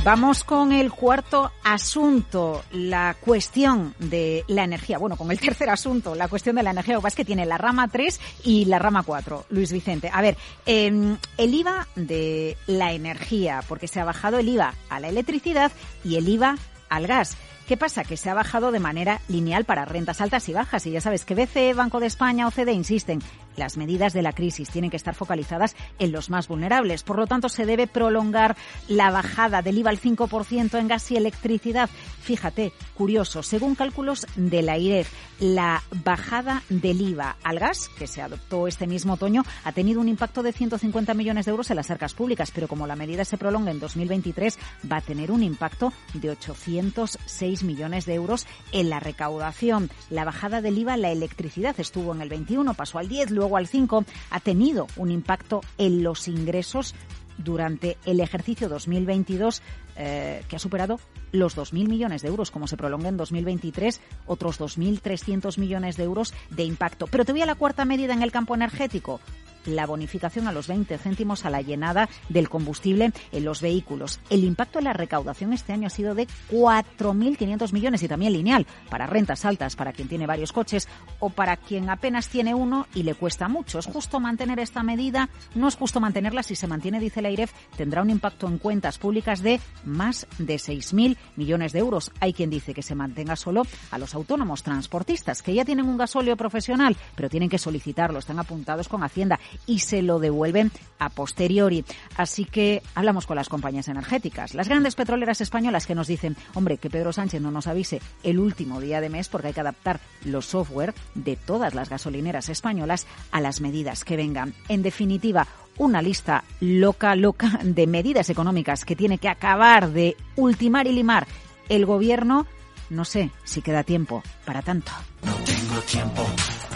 [0.06, 4.98] Vamos con el cuarto asunto, la cuestión de la energía.
[4.98, 6.94] Bueno, con el tercer asunto, la cuestión de la energía.
[6.94, 10.08] Lo que pasa es que tiene la rama 3 y la rama 4, Luis Vicente.
[10.12, 15.00] A ver, em, el IVA de la energía, porque se ha bajado el IVA a
[15.00, 15.72] la electricidad
[16.04, 16.56] y el IVA
[16.88, 17.36] al gas.
[17.66, 18.04] ¿Qué pasa?
[18.04, 20.86] Que se ha bajado de manera lineal para rentas altas y bajas.
[20.86, 23.20] Y ya sabes que BCE, Banco de España o CD insisten,
[23.56, 27.02] las medidas de la crisis tienen que estar focalizadas en los más vulnerables.
[27.02, 28.56] Por lo tanto, se debe prolongar
[28.88, 31.90] la bajada del IVA al 5% en gas y electricidad.
[32.20, 38.22] Fíjate, curioso, según cálculos de la IREF, la bajada del IVA al gas, que se
[38.22, 41.90] adoptó este mismo otoño, ha tenido un impacto de 150 millones de euros en las
[41.90, 44.58] arcas públicas, pero como la medida se prolonga en 2023,
[44.90, 49.90] va a tener un impacto de 806 millones de euros en la recaudación.
[50.10, 53.45] La bajada del IVA a la electricidad estuvo en el 21, pasó al 10, luego
[53.46, 56.96] luego al 5, ha tenido un impacto en los ingresos
[57.38, 59.62] durante el ejercicio 2022
[59.94, 60.98] eh, que ha superado
[61.30, 66.34] los 2.000 millones de euros, como se prolonga en 2023, otros 2.300 millones de euros
[66.50, 67.06] de impacto.
[67.06, 69.20] Pero te voy a la cuarta medida en el campo energético
[69.66, 74.20] la bonificación a los 20 céntimos a la llenada del combustible en los vehículos.
[74.30, 78.66] El impacto en la recaudación este año ha sido de 4.500 millones y también lineal
[78.90, 80.88] para rentas altas, para quien tiene varios coches
[81.20, 83.78] o para quien apenas tiene uno y le cuesta mucho.
[83.78, 85.28] ¿Es justo mantener esta medida?
[85.54, 86.42] No es justo mantenerla.
[86.42, 90.56] Si se mantiene, dice la IREF, tendrá un impacto en cuentas públicas de más de
[90.56, 92.12] 6.000 millones de euros.
[92.20, 95.96] Hay quien dice que se mantenga solo a los autónomos transportistas, que ya tienen un
[95.96, 101.08] gasóleo profesional, pero tienen que solicitarlo, están apuntados con Hacienda y se lo devuelven a
[101.10, 101.84] posteriori.
[102.16, 106.78] Así que hablamos con las compañías energéticas, las grandes petroleras españolas que nos dicen, hombre,
[106.78, 110.00] que Pedro Sánchez no nos avise el último día de mes porque hay que adaptar
[110.24, 114.54] los software de todas las gasolineras españolas a las medidas que vengan.
[114.68, 115.46] En definitiva,
[115.78, 121.26] una lista loca, loca de medidas económicas que tiene que acabar de ultimar y limar
[121.68, 122.46] el gobierno.
[122.88, 124.92] No sé si queda tiempo para tanto.
[125.24, 126.26] No tengo tiempo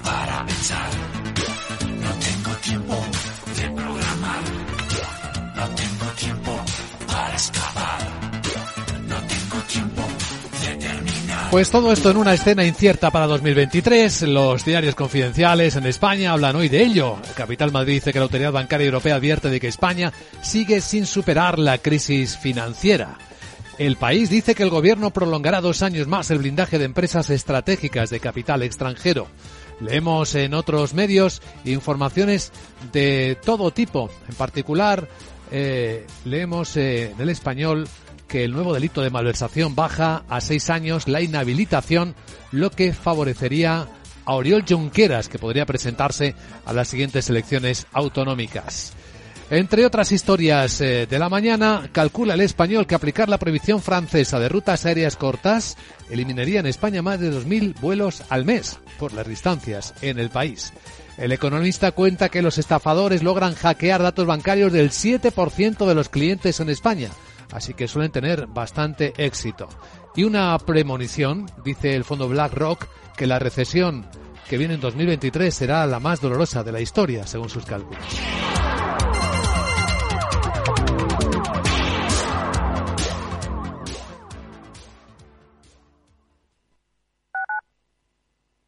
[0.02, 1.19] para pensar
[2.70, 2.94] tiempo
[3.56, 4.42] de programar.
[5.56, 6.64] No tengo tiempo
[7.08, 8.00] para escapar.
[9.08, 10.02] No tengo tiempo
[10.62, 11.50] de terminar.
[11.50, 14.22] Pues todo esto en una escena incierta para 2023.
[14.22, 17.18] Los diarios confidenciales en España hablan hoy de ello.
[17.34, 21.58] Capital Madrid dice que la Autoridad Bancaria Europea advierte de que España sigue sin superar
[21.58, 23.18] la crisis financiera.
[23.78, 28.10] El país dice que el gobierno prolongará dos años más el blindaje de empresas estratégicas
[28.10, 29.26] de capital extranjero.
[29.80, 32.52] Leemos en otros medios informaciones
[32.92, 34.10] de todo tipo.
[34.28, 35.08] En particular,
[35.50, 37.88] eh, leemos eh, en el español
[38.28, 42.14] que el nuevo delito de malversación baja a seis años la inhabilitación,
[42.52, 43.88] lo que favorecería
[44.24, 48.94] a Oriol Junqueras, que podría presentarse a las siguientes elecciones autonómicas.
[49.50, 54.38] Entre otras historias eh, de la mañana, calcula el español que aplicar la prohibición francesa
[54.38, 55.76] de rutas aéreas cortas
[56.08, 60.72] eliminaría en España más de 2.000 vuelos al mes por las distancias en el país.
[61.18, 66.60] El economista cuenta que los estafadores logran hackear datos bancarios del 7% de los clientes
[66.60, 67.10] en España,
[67.50, 69.68] así que suelen tener bastante éxito.
[70.14, 72.86] Y una premonición, dice el fondo BlackRock,
[73.16, 74.06] que la recesión
[74.48, 77.98] que viene en 2023 será la más dolorosa de la historia, según sus cálculos.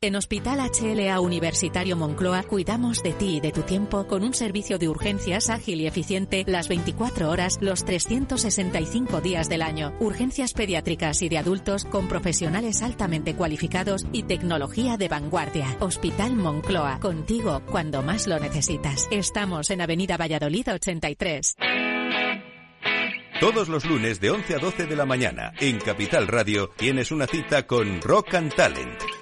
[0.04, 4.76] En Hospital HLA Universitario Moncloa cuidamos de ti y de tu tiempo con un servicio
[4.76, 9.94] de urgencias ágil y eficiente las 24 horas, los 365 días del año.
[10.00, 15.76] Urgencias pediátricas y de adultos con profesionales altamente cualificados y tecnología de vanguardia.
[15.78, 19.06] Hospital Moncloa, contigo cuando más lo necesitas.
[19.12, 21.54] Estamos en Avenida Valladolid 83.
[23.38, 27.28] Todos los lunes de 11 a 12 de la mañana en Capital Radio tienes una
[27.28, 29.21] cita con Rock and Talent.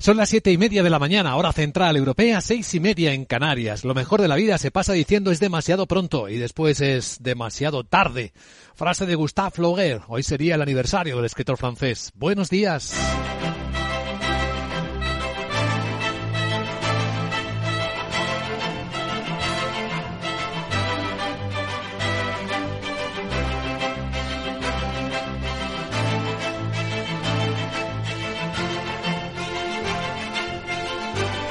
[0.00, 3.26] Son las siete y media de la mañana, hora central europea, seis y media en
[3.26, 3.84] Canarias.
[3.84, 7.84] Lo mejor de la vida se pasa diciendo es demasiado pronto y después es demasiado
[7.84, 8.32] tarde.
[8.74, 10.04] Frase de Gustave Flaubert.
[10.08, 12.12] Hoy sería el aniversario del escritor francés.
[12.14, 12.94] Buenos días.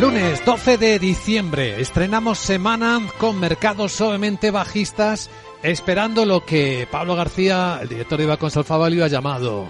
[0.00, 5.30] Lunes 12 de diciembre, estrenamos semana con mercados suavemente bajistas,
[5.62, 9.68] esperando lo que Pablo García, el director de Ibacons Alfavalio, ha llamado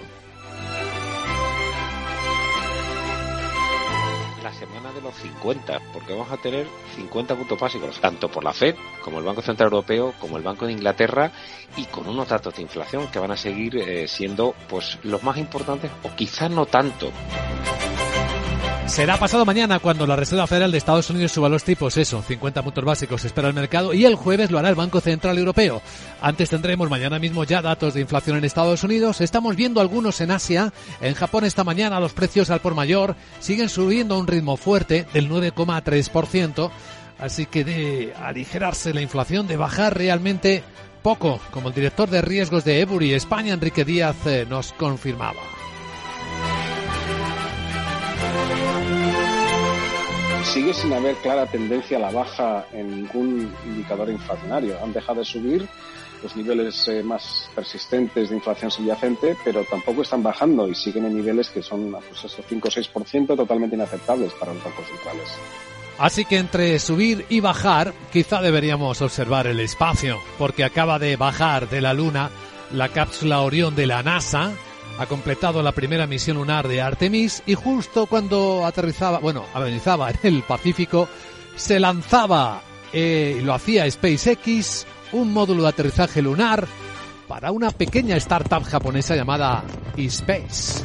[4.41, 8.51] la semana de los 50, porque vamos a tener 50 puntos básicos, tanto por la
[8.51, 11.31] Fed, como el Banco Central Europeo, como el Banco de Inglaterra,
[11.77, 15.37] y con unos datos de inflación que van a seguir eh, siendo pues los más
[15.37, 17.11] importantes, o quizás no tanto.
[18.87, 22.61] Será pasado mañana cuando la Reserva Federal de Estados Unidos suba los tipos, eso, 50
[22.63, 25.81] puntos básicos espera el mercado y el jueves lo hará el Banco Central Europeo.
[26.21, 30.31] Antes tendremos mañana mismo ya datos de inflación en Estados Unidos, estamos viendo algunos en
[30.31, 30.71] Asia,
[31.01, 35.05] en Japón esta mañana los precios al por mayor siguen subiendo a un ritmo fuerte
[35.13, 36.69] del 9,3%,
[37.19, 40.63] así que de aligerarse la inflación, de bajar realmente
[41.01, 45.54] poco, como el director de riesgos de Ebury España, Enrique Díaz, eh, nos confirmaba.
[50.45, 54.77] Sigue sin haber clara tendencia a la baja en ningún indicador inflacionario.
[54.81, 55.67] Han dejado de subir
[56.23, 61.15] los niveles eh, más persistentes de inflación subyacente, pero tampoco están bajando y siguen en
[61.15, 65.29] niveles que son pues esos 5 o 6% totalmente inaceptables para los bancos centrales.
[65.97, 71.69] Así que entre subir y bajar, quizá deberíamos observar el espacio, porque acaba de bajar
[71.69, 72.29] de la Luna
[72.71, 74.51] la cápsula Orión de la NASA,
[74.97, 80.17] ha completado la primera misión lunar de Artemis y justo cuando aterrizaba, bueno, aterrizaba en
[80.23, 81.07] el Pacífico,
[81.55, 82.61] se lanzaba,
[82.93, 86.67] eh, lo hacía SpaceX, un módulo de aterrizaje lunar
[87.27, 89.63] para una pequeña startup japonesa llamada
[89.97, 90.83] eSpace.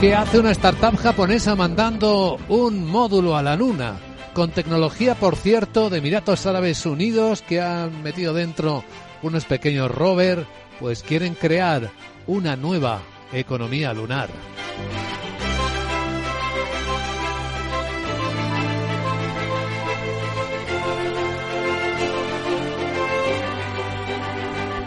[0.00, 4.07] ¿Qué hace una startup japonesa mandando un módulo a la Luna?
[4.38, 8.84] Con tecnología, por cierto, de Emiratos Árabes Unidos, que han metido dentro
[9.20, 10.46] unos pequeños rover,
[10.78, 11.90] pues quieren crear
[12.28, 14.28] una nueva economía lunar.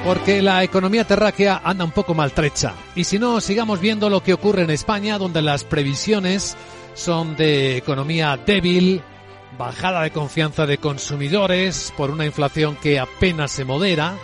[0.06, 2.74] porque la economía terráquea anda un poco maltrecha.
[2.96, 6.56] Y si no, sigamos viendo lo que ocurre en España, donde las previsiones
[6.96, 9.04] son de economía débil,
[9.62, 14.18] bajada de confianza de consumidores por una inflación que apenas se modera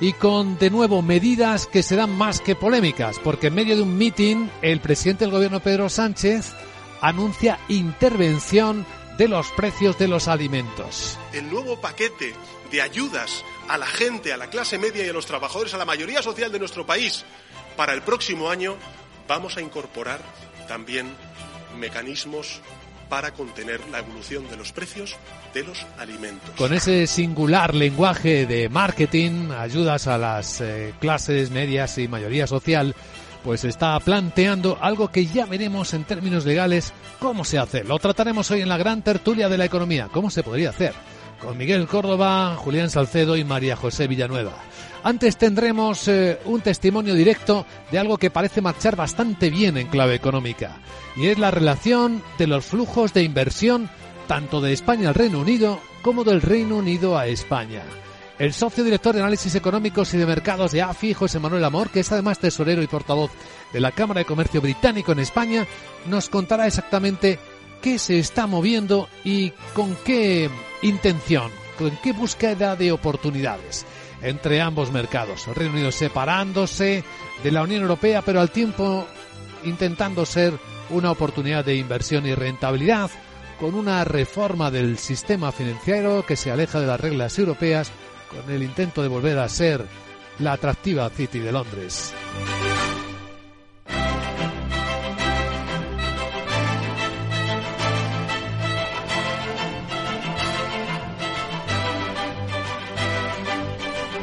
[0.00, 3.98] y con de nuevo medidas que serán más que polémicas, porque en medio de un
[3.98, 6.54] meeting el presidente del gobierno Pedro Sánchez
[7.02, 8.86] anuncia intervención
[9.18, 11.18] de los precios de los alimentos.
[11.34, 12.32] El nuevo paquete
[12.70, 15.84] de ayudas a la gente, a la clase media y a los trabajadores, a la
[15.84, 17.26] mayoría social de nuestro país,
[17.76, 18.78] para el próximo año
[19.28, 20.20] vamos a incorporar
[20.66, 21.14] también
[21.78, 22.62] mecanismos
[23.08, 25.16] para contener la evolución de los precios
[25.54, 26.50] de los alimentos.
[26.56, 32.94] Con ese singular lenguaje de marketing, ayudas a las eh, clases medias y mayoría social,
[33.42, 37.84] pues está planteando algo que ya veremos en términos legales cómo se hace.
[37.84, 40.08] Lo trataremos hoy en la gran tertulia de la economía.
[40.12, 40.92] ¿Cómo se podría hacer?
[41.40, 44.52] Con Miguel Córdoba, Julián Salcedo y María José Villanueva.
[45.04, 50.14] Antes tendremos eh, un testimonio directo de algo que parece marchar bastante bien en clave
[50.14, 50.78] económica,
[51.16, 53.88] y es la relación de los flujos de inversión
[54.26, 57.82] tanto de España al Reino Unido como del Reino Unido a España.
[58.38, 62.00] El socio director de análisis económicos y de mercados de AFI, José Manuel Amor, que
[62.00, 63.30] es además tesorero y portavoz
[63.72, 65.66] de la Cámara de Comercio Británico en España,
[66.06, 67.38] nos contará exactamente
[67.80, 70.50] qué se está moviendo y con qué
[70.82, 73.86] intención, con qué búsqueda de oportunidades
[74.22, 75.46] entre ambos mercados.
[75.46, 77.04] El Reino Unido separándose
[77.42, 79.06] de la Unión Europea, pero al tiempo
[79.64, 80.54] intentando ser
[80.90, 83.10] una oportunidad de inversión y rentabilidad,
[83.60, 87.90] con una reforma del sistema financiero que se aleja de las reglas europeas,
[88.30, 89.84] con el intento de volver a ser
[90.38, 92.14] la atractiva City de Londres.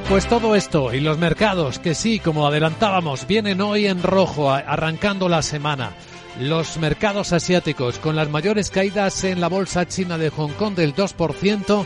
[0.09, 5.27] Pues todo esto y los mercados que sí, como adelantábamos, vienen hoy en rojo, arrancando
[5.29, 5.93] la semana.
[6.39, 10.93] Los mercados asiáticos con las mayores caídas en la bolsa china de Hong Kong del
[10.93, 11.85] 2%.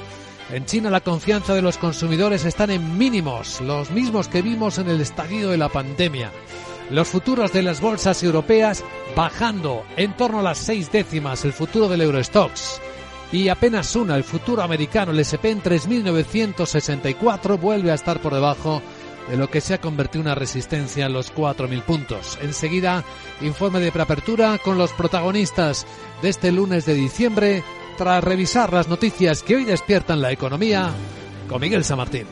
[0.52, 4.90] En China la confianza de los consumidores están en mínimos, los mismos que vimos en
[4.90, 6.30] el estallido de la pandemia.
[6.90, 8.84] Los futuros de las bolsas europeas
[9.16, 12.82] bajando en torno a las seis décimas, el futuro del Eurostox
[13.32, 18.82] y apenas una, el futuro americano, el SP en 3.964, vuelve a estar por debajo
[19.30, 22.40] de lo que se ha convertido en una resistencia en los 4.000 puntos.
[22.42, 23.04] Enseguida,
[23.42, 25.86] informe de preapertura con los protagonistas
[26.22, 27.64] de este lunes de diciembre,
[27.98, 30.90] tras revisar las noticias que hoy despiertan la economía,
[31.48, 32.26] con Miguel San Martín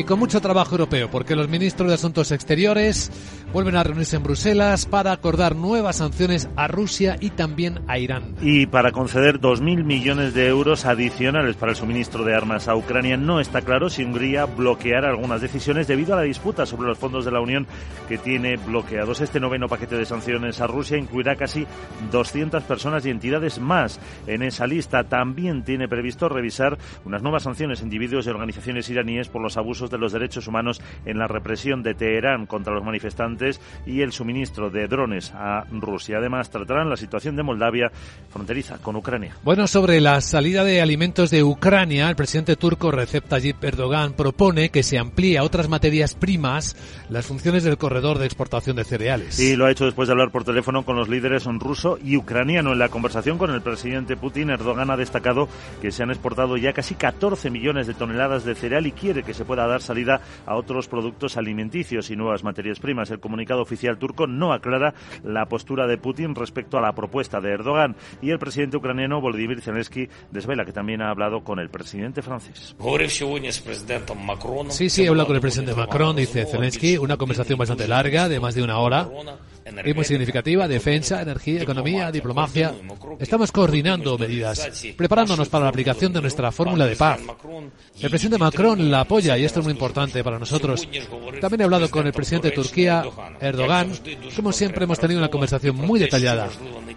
[0.00, 3.10] y con mucho trabajo europeo, porque los ministros de Asuntos Exteriores
[3.52, 8.36] vuelven a reunirse en Bruselas para acordar nuevas sanciones a Rusia y también a Irán.
[8.40, 13.16] Y para conceder 2.000 millones de euros adicionales para el suministro de armas a Ucrania,
[13.16, 17.24] no está claro si Hungría bloqueará algunas decisiones debido a la disputa sobre los fondos
[17.24, 17.66] de la Unión
[18.08, 19.20] que tiene bloqueados.
[19.20, 21.66] Este noveno paquete de sanciones a Rusia incluirá casi
[22.12, 23.98] 200 personas y entidades más
[24.28, 25.04] en esa lista.
[25.04, 29.90] También tiene previsto revisar unas nuevas sanciones a individuos y organizaciones iraníes por los abusos
[29.90, 33.39] de los derechos humanos en la represión de Teherán contra los manifestantes
[33.86, 36.18] y el suministro de drones a Rusia.
[36.18, 37.90] Además, tratarán la situación de Moldavia
[38.30, 39.36] fronteriza con Ucrania.
[39.42, 44.70] Bueno, sobre la salida de alimentos de Ucrania, el presidente turco Recep Tayyip Erdogan propone
[44.70, 46.76] que se amplíe a otras materias primas
[47.08, 49.38] las funciones del corredor de exportación de cereales.
[49.38, 52.72] Y lo ha hecho después de hablar por teléfono con los líderes ruso y ucraniano.
[52.72, 55.48] En la conversación con el presidente Putin, Erdogan ha destacado
[55.80, 59.34] que se han exportado ya casi 14 millones de toneladas de cereal y quiere que
[59.34, 63.10] se pueda dar salida a otros productos alimenticios y nuevas materias primas.
[63.10, 67.52] El comunicado oficial turco no aclara la postura de Putin respecto a la propuesta de
[67.52, 67.94] Erdogan.
[68.20, 72.74] Y el presidente ucraniano Volodymyr Zelensky desvela que también ha hablado con el presidente francés.
[74.72, 78.40] Sí, sí, he hablado con el presidente Macron, dice Zelensky, una conversación bastante larga, de
[78.40, 79.08] más de una hora
[79.84, 82.74] y muy significativa, defensa, energía, economía, diplomacia.
[83.18, 87.20] Estamos coordinando medidas, preparándonos para la aplicación de nuestra fórmula de paz.
[88.00, 90.88] El presidente Macron la apoya y esto es muy importante para nosotros.
[91.40, 93.04] También he hablado con el presidente de Turquía,
[93.40, 93.90] Erdogan.
[94.36, 96.48] Como siempre hemos tenido una conversación muy detallada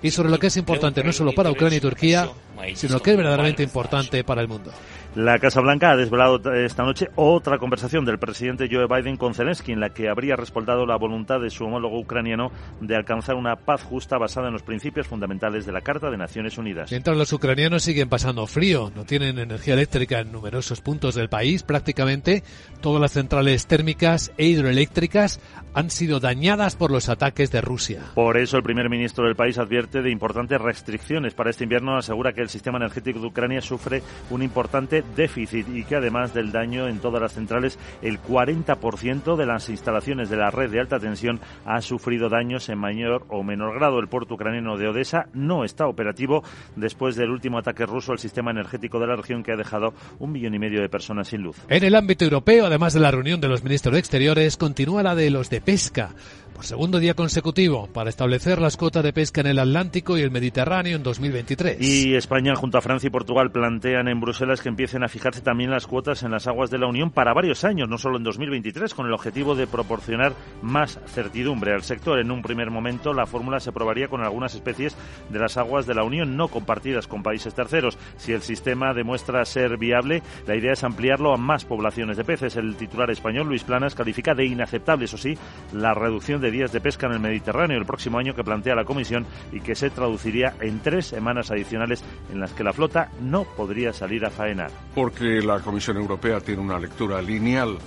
[0.02, 2.30] y sobre lo que es importante no solo para Ucrania y Turquía,
[2.76, 4.72] sino lo que es verdaderamente importante para el mundo.
[5.16, 9.72] La Casa Blanca ha desvelado esta noche otra conversación del presidente Joe Biden con Zelensky
[9.72, 13.84] en la que habría respaldado la voluntad de su homólogo ucraniano de alcanzar una paz
[13.84, 16.92] justa basada en los principios fundamentales de la Carta de Naciones Unidas.
[16.92, 21.64] Mientras los ucranianos siguen pasando frío, no tienen energía eléctrica en numerosos puntos del país,
[21.64, 22.44] prácticamente
[22.82, 25.40] todas las centrales térmicas e hidroeléctricas
[25.74, 28.04] han sido dañadas por los ataques de Rusia.
[28.16, 32.34] Por eso el primer ministro del país advierte de importantes restricciones para este invierno, asegura
[32.34, 36.88] que el sistema energético de Ucrania sufre un importante déficit y que además del daño
[36.88, 41.40] en todas las centrales, el 40% de las instalaciones de la red de alta tensión
[41.66, 44.00] ha sufrido en mayor o menor grado.
[44.00, 46.44] El puerto ucraniano de Odessa no está operativo
[46.76, 50.32] después del último ataque ruso al sistema energético de la región que ha dejado un
[50.32, 51.58] millón y medio de personas sin luz.
[51.68, 55.16] En el ámbito europeo, además de la reunión de los ministros de Exteriores, continúa la
[55.16, 56.12] de los de pesca
[56.54, 60.32] por segundo día consecutivo para establecer las cuotas de pesca en el Atlántico y el
[60.32, 61.82] Mediterráneo en 2023.
[61.82, 65.72] Y España junto a Francia y Portugal plantean en Bruselas que empiecen a fijarse también
[65.72, 68.94] las cuotas en las aguas de la Unión para varios años, no solo en 2023,
[68.94, 72.20] con el objetivo de proporcionar más certidumbre al sector.
[72.20, 74.96] En un primer momento la fórmula se probaría con algunas especies
[75.30, 77.98] de las aguas de la Unión no compartidas con países terceros.
[78.18, 82.56] Si el sistema demuestra ser viable, la idea es ampliarlo a más poblaciones de peces.
[82.56, 85.38] El titular español Luis Planas califica de inaceptable, eso sí,
[85.72, 88.86] la reducción de días de pesca en el Mediterráneo el próximo año que plantea la
[88.86, 93.46] Comisión y que se traduciría en tres semanas adicionales en las que la flota no
[93.46, 94.70] podría salir a faenar.
[94.94, 97.78] Porque la Comisión Europea tiene una lectura lineal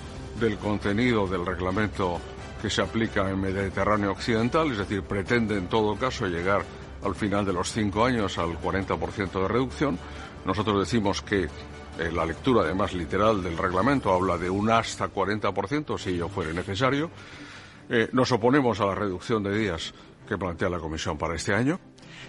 [0.41, 2.19] del contenido del reglamento
[2.61, 6.63] que se aplica en Mediterráneo Occidental, es decir, pretende en todo caso llegar
[7.05, 9.99] al final de los cinco años al 40% de reducción.
[10.45, 15.99] Nosotros decimos que eh, la lectura, además literal del reglamento, habla de un hasta 40%
[15.99, 17.11] si ello fuere necesario.
[17.89, 19.95] Eh, nos oponemos a la reducción de días
[20.29, 21.79] que plantea la Comisión para este año.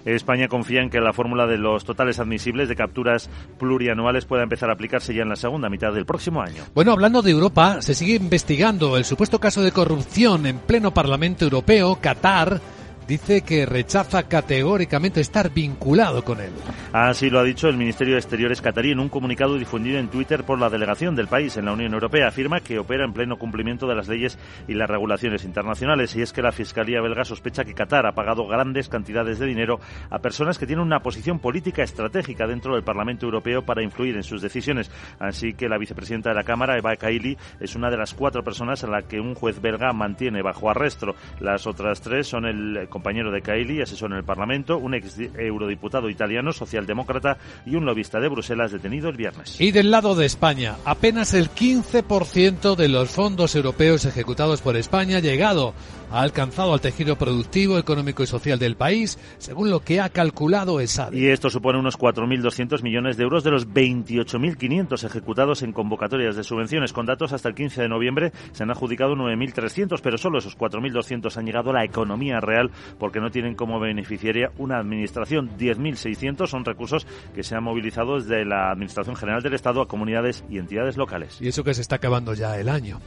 [0.05, 3.29] España confía en que la fórmula de los totales admisibles de capturas
[3.59, 6.63] plurianuales pueda empezar a aplicarse ya en la segunda mitad del próximo año.
[6.73, 11.43] Bueno, hablando de Europa, se sigue investigando el supuesto caso de corrupción en pleno Parlamento
[11.43, 11.97] Europeo.
[11.99, 12.61] Qatar
[13.07, 16.51] dice que rechaza categóricamente estar vinculado con él.
[16.93, 20.43] Así lo ha dicho el Ministerio de Exteriores catarí en un comunicado difundido en Twitter
[20.43, 22.27] por la delegación del país en la Unión Europea.
[22.27, 24.37] Afirma que opera en pleno cumplimiento de las leyes
[24.67, 26.15] y las regulaciones internacionales.
[26.15, 29.79] Y es que la Fiscalía belga sospecha que Qatar ha pagado grandes cantidades de dinero
[30.09, 34.23] a personas que tienen una posición política estratégica dentro del Parlamento Europeo para influir en
[34.23, 34.91] sus decisiones.
[35.19, 38.83] Así que la vicepresidenta de la Cámara, Eva Kaili, es una de las cuatro personas
[38.83, 41.15] a la que un juez belga mantiene bajo arresto.
[41.39, 46.09] Las otras tres son el compañero de Kaili, asesor en el Parlamento, un ex eurodiputado
[46.09, 49.61] italiano, socialdemócrata, y un lobista de Bruselas detenido el viernes.
[49.61, 55.17] Y del lado de España, apenas el 15% de los fondos europeos ejecutados por España
[55.17, 55.75] ha llegado
[56.11, 60.79] ha alcanzado al tejido productivo, económico y social del país, según lo que ha calculado
[60.79, 61.17] ESADE.
[61.17, 66.43] Y esto supone unos 4.200 millones de euros de los 28.500 ejecutados en convocatorias de
[66.43, 66.93] subvenciones.
[66.93, 71.35] Con datos hasta el 15 de noviembre se han adjudicado 9.300, pero solo esos 4.200
[71.37, 75.51] han llegado a la economía real porque no tienen como beneficiaria una administración.
[75.57, 80.43] 10.600 son recursos que se han movilizado desde la Administración General del Estado a comunidades
[80.49, 81.37] y entidades locales.
[81.41, 82.99] Y eso que se está acabando ya el año.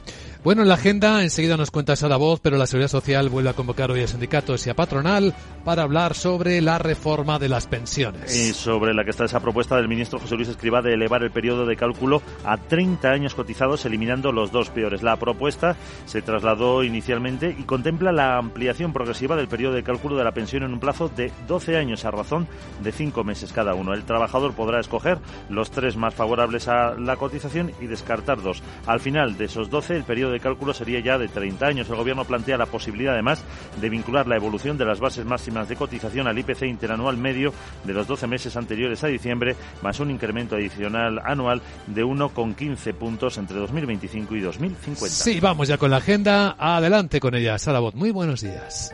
[0.43, 3.53] Bueno, en la agenda enseguida nos cuenta esa voz, pero la Seguridad Social vuelve a
[3.53, 8.35] convocar hoy a sindicatos y a patronal para hablar sobre la reforma de las pensiones.
[8.35, 11.29] Y sobre la que está esa propuesta del ministro José Luis Escribá de elevar el
[11.29, 15.03] periodo de cálculo a 30 años cotizados, eliminando los dos peores.
[15.03, 15.75] La propuesta
[16.05, 20.63] se trasladó inicialmente y contempla la ampliación progresiva del periodo de cálculo de la pensión
[20.63, 22.47] en un plazo de 12 años a razón
[22.81, 23.93] de 5 meses cada uno.
[23.93, 25.19] El trabajador podrá escoger
[25.49, 28.63] los tres más favorables a la cotización y descartar dos.
[28.87, 31.89] Al final de esos 12, el periodo de cálculo sería ya de 30 años.
[31.89, 33.43] El Gobierno plantea la posibilidad, además,
[33.79, 37.53] de vincular la evolución de las bases máximas de cotización al IPC interanual medio
[37.83, 43.37] de los 12 meses anteriores a diciembre, más un incremento adicional anual de 1,15 puntos
[43.37, 45.07] entre 2025 y 2050.
[45.07, 46.55] Sí, vamos ya con la agenda.
[46.57, 47.81] Adelante con ella, Sara.
[47.93, 48.93] Muy buenos días.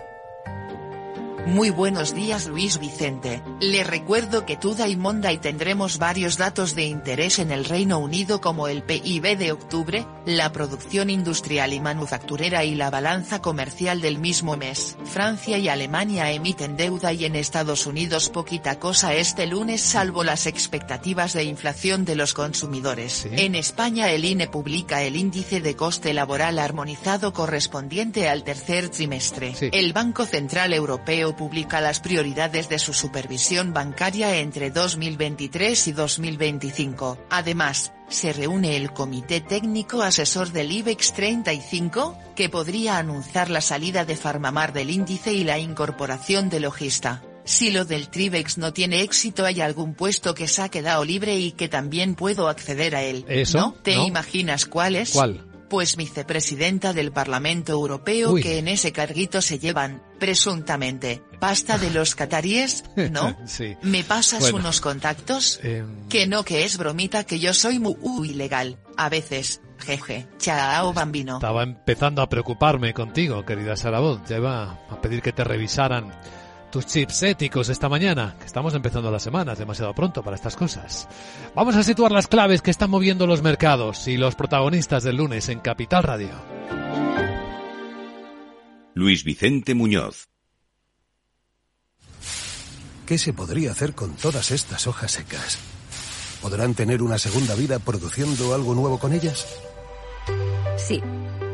[1.47, 3.41] Muy buenos días Luis Vicente.
[3.61, 8.41] Le recuerdo que Tuda y Monday tendremos varios datos de interés en el Reino Unido
[8.41, 14.19] como el PIB de octubre, la producción industrial y manufacturera y la balanza comercial del
[14.19, 14.97] mismo mes.
[15.05, 20.47] Francia y Alemania emiten deuda y en Estados Unidos poquita cosa este lunes salvo las
[20.47, 23.25] expectativas de inflación de los consumidores.
[23.31, 29.55] En España el INE publica el índice de coste laboral armonizado correspondiente al tercer trimestre.
[29.71, 37.17] El Banco Central Europeo publica las prioridades de su supervisión bancaria entre 2023 y 2025.
[37.29, 44.03] Además, se reúne el Comité Técnico Asesor del IBEX 35, que podría anunciar la salida
[44.03, 47.21] de Farmamar del índice y la incorporación de Logista.
[47.47, 51.39] Si lo del Tribex no tiene éxito hay algún puesto que se ha quedado libre
[51.39, 53.23] y que también puedo acceder a él.
[53.29, 53.57] ¿Eso?
[53.57, 53.73] ¿No?
[53.83, 54.05] ¿Te ¿No?
[54.05, 55.11] imaginas cuál es?
[55.11, 55.46] ¿Cuál?
[55.69, 58.41] Pues vicepresidenta del Parlamento Europeo Uy.
[58.41, 63.37] que en ese carguito se llevan, presuntamente, pasta de los cataríes, ¿no?
[63.45, 63.75] sí.
[63.81, 64.57] ¿Me pasas Bueno.
[64.59, 65.59] unos contactos?
[65.63, 70.93] Em, Que no que es bromita que yo soy muy ilegal, a veces, jeje, chao
[70.93, 71.35] bambino.
[71.35, 74.25] Estaba empezando a preocuparme contigo, querida Sara Bot.
[74.27, 76.13] Ya iba a pedir que te revisaran
[76.71, 80.55] tus chips éticos esta mañana, que estamos empezando la semana, es demasiado pronto para estas
[80.55, 81.07] cosas.
[81.55, 85.49] Vamos a situar las claves que están moviendo los mercados y los protagonistas del lunes
[85.49, 86.31] en Capital Radio.
[88.93, 90.27] Luis Vicente Muñoz.
[93.05, 95.59] ¿Qué se podría hacer con todas estas hojas secas?
[96.41, 99.47] ¿Podrán tener una segunda vida produciendo algo nuevo con ellas?
[100.77, 101.01] Sí,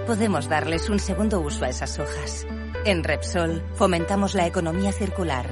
[0.07, 2.47] podemos darles un segundo uso a esas hojas.
[2.85, 5.47] En Repsol fomentamos la economía circular,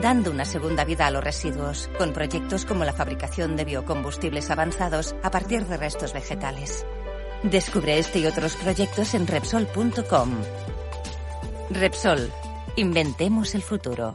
[0.00, 5.16] dando una segunda vida a los residuos, con proyectos como la fabricación de biocombustibles avanzados
[5.24, 6.86] a partir de restos vegetales.
[7.42, 10.36] Descubre este y otros proyectos en Repsol.com.
[11.70, 12.30] Repsol,
[12.76, 14.14] inventemos el futuro.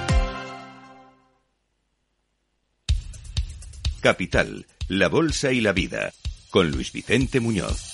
[4.01, 6.11] Capital, la Bolsa y la Vida,
[6.49, 7.91] con Luis Vicente Muñoz.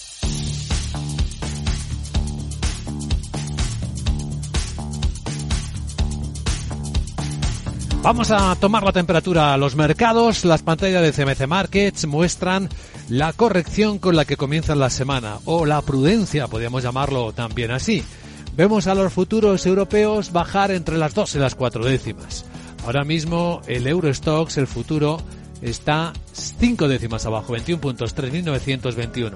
[8.02, 10.46] Vamos a tomar la temperatura a los mercados.
[10.46, 12.70] Las pantallas de CMC Markets muestran
[13.10, 18.04] la corrección con la que comienza la semana, o la prudencia, podríamos llamarlo también así.
[18.56, 22.46] Vemos a los futuros europeos bajar entre las dos y las cuatro décimas.
[22.86, 25.22] Ahora mismo el Eurostox, el futuro,
[25.62, 29.34] está cinco décimas abajo, 21 puntos, 3.921.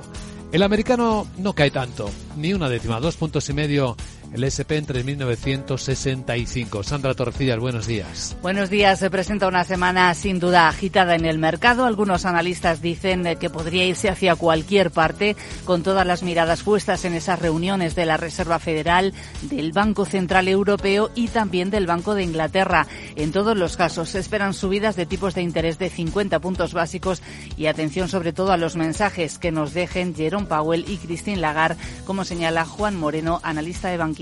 [0.52, 3.96] El americano no cae tanto, ni una décima, dos puntos y medio
[4.34, 6.84] el SP en 3.965.
[6.84, 8.38] Sandra Torcillas, buenos días.
[8.42, 9.00] Buenos días.
[9.00, 11.86] Se presenta una semana sin duda agitada en el mercado.
[11.86, 17.14] Algunos analistas dicen que podría irse hacia cualquier parte con todas las miradas puestas en
[17.14, 22.24] esas reuniones de la Reserva Federal, del Banco Central Europeo y también del Banco de
[22.24, 22.88] Inglaterra.
[23.18, 27.22] En todos los casos se esperan subidas de tipos de interés de 50 puntos básicos
[27.58, 31.82] y atención sobre todo a los mensajes que nos dejen Jerome Powell y Christine Lagarde,
[32.06, 34.21] como señala Juan Moreno, analista de Banco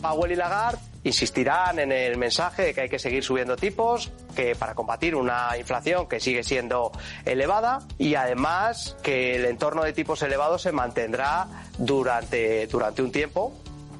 [0.00, 4.56] Powell y Lagarde insistirán en el mensaje de que hay que seguir subiendo tipos, que
[4.56, 6.92] para combatir una inflación que sigue siendo
[7.24, 11.46] elevada y además que el entorno de tipos elevados se mantendrá
[11.78, 13.52] durante, durante un tiempo,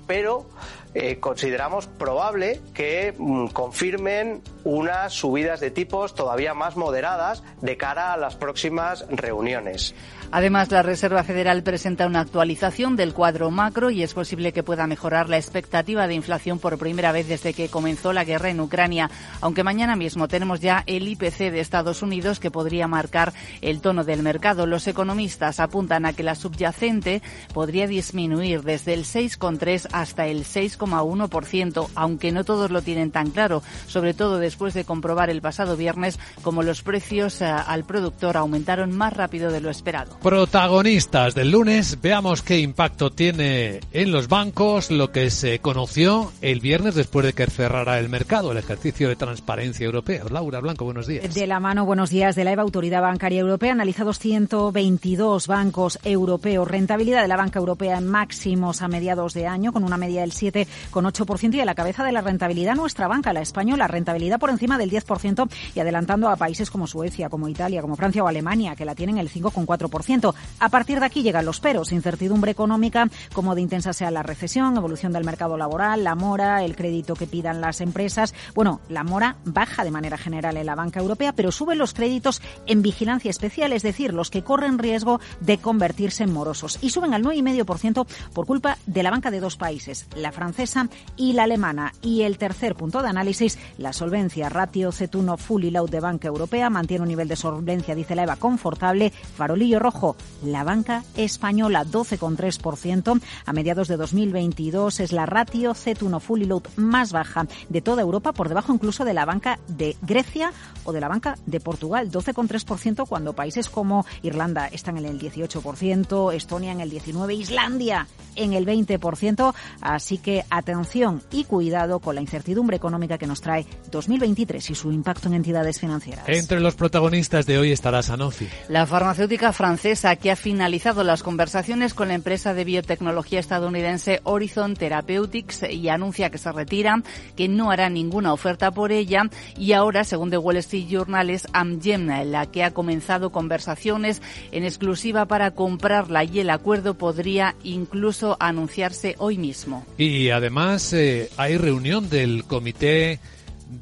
[0.06, 0.46] pero
[0.94, 8.12] eh, consideramos probable que mm, confirmen unas subidas de tipos todavía más moderadas de cara
[8.12, 9.94] a las próximas reuniones.
[10.36, 14.88] Además, la Reserva Federal presenta una actualización del cuadro macro y es posible que pueda
[14.88, 19.08] mejorar la expectativa de inflación por primera vez desde que comenzó la guerra en Ucrania,
[19.40, 24.02] aunque mañana mismo tenemos ya el IPC de Estados Unidos que podría marcar el tono
[24.02, 24.66] del mercado.
[24.66, 27.22] Los economistas apuntan a que la subyacente
[27.52, 33.62] podría disminuir desde el 6,3 hasta el 6,1%, aunque no todos lo tienen tan claro,
[33.86, 38.90] sobre todo después de comprobar el pasado viernes como los precios eh, al productor aumentaron
[38.96, 40.23] más rápido de lo esperado.
[40.24, 46.60] Protagonistas del lunes, veamos qué impacto tiene en los bancos lo que se conoció el
[46.60, 50.30] viernes después de que cerrara el mercado, el ejercicio de transparencia europeo.
[50.30, 51.34] Laura Blanco, buenos días.
[51.34, 56.68] De la mano, buenos días, de la EVA, Autoridad Bancaria Europea, analizados 122 bancos europeos.
[56.68, 60.32] Rentabilidad de la banca europea en máximos a mediados de año, con una media del
[60.32, 64.78] 7,8% y a la cabeza de la rentabilidad nuestra banca, la española, rentabilidad por encima
[64.78, 68.86] del 10% y adelantando a países como Suecia, como Italia, como Francia o Alemania, que
[68.86, 70.13] la tienen el 5,4%.
[70.60, 74.76] A partir de aquí llegan los peros, incertidumbre económica, como de intensa sea la recesión,
[74.76, 78.32] evolución del mercado laboral, la mora, el crédito que pidan las empresas.
[78.54, 82.42] Bueno, la mora baja de manera general en la banca europea, pero suben los créditos
[82.66, 86.78] en vigilancia especial, es decir, los que corren riesgo de convertirse en morosos.
[86.80, 91.32] Y suben al 9,5% por culpa de la banca de dos países, la francesa y
[91.32, 91.92] la alemana.
[92.02, 94.48] Y el tercer punto de análisis, la solvencia.
[94.48, 98.36] Ratio C1 Fully Load de Banca Europea mantiene un nivel de solvencia, dice la EVA,
[98.36, 99.10] confortable.
[99.10, 99.93] Farolillo rojo
[100.42, 103.20] la banca española 12,3%.
[103.46, 108.32] A mediados de 2022 es la ratio C1 Fully Load más baja de toda Europa,
[108.32, 110.52] por debajo incluso de la banca de Grecia
[110.84, 116.34] o de la banca de Portugal, 12,3% cuando países como Irlanda están en el 18%,
[116.34, 119.54] Estonia en el 19%, Islandia en el 20%.
[119.80, 124.92] Así que atención y cuidado con la incertidumbre económica que nos trae 2023 y su
[124.92, 126.28] impacto en entidades financieras.
[126.28, 128.48] Entre los protagonistas de hoy estará Sanofi.
[128.68, 129.83] La farmacéutica francesa
[130.18, 136.30] que ha finalizado las conversaciones con la empresa de biotecnología estadounidense Horizon Therapeutics y anuncia
[136.30, 137.02] que se retira,
[137.36, 139.24] que no hará ninguna oferta por ella
[139.58, 144.22] y ahora, según The Wall Street Journal, es Amgen la que ha comenzado conversaciones
[144.52, 149.84] en exclusiva para comprarla y el acuerdo podría incluso anunciarse hoy mismo.
[149.98, 153.20] Y además eh, hay reunión del comité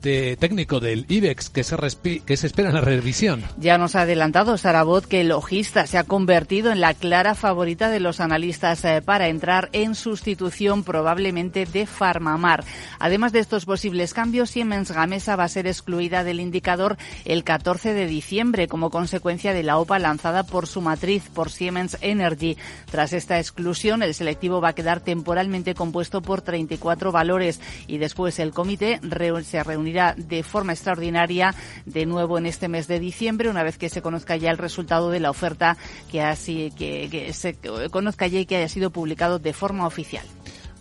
[0.01, 1.76] de técnico del IBEX que se,
[2.24, 3.43] que se espera en la revisión.
[3.59, 7.90] Ya nos ha adelantado Sarabot que el logista se ha convertido en la clara favorita
[7.90, 12.64] de los analistas eh, para entrar en sustitución probablemente de Farmamar.
[12.99, 17.93] Además de estos posibles cambios, Siemens Gamesa va a ser excluida del indicador el 14
[17.93, 22.57] de diciembre como consecuencia de la OPA lanzada por su matriz, por Siemens Energy.
[22.90, 28.38] Tras esta exclusión, el selectivo va a quedar temporalmente compuesto por 34 valores y después
[28.38, 29.01] el comité
[29.45, 31.55] se reunirá de forma extraordinaria
[31.85, 35.11] de nuevo en este mes de diciembre, una vez que se conozca ya el resultado
[35.11, 35.76] de la oferta
[36.11, 37.57] que, así, que, que se
[37.91, 40.24] conozca ya y que haya sido publicado de forma oficial.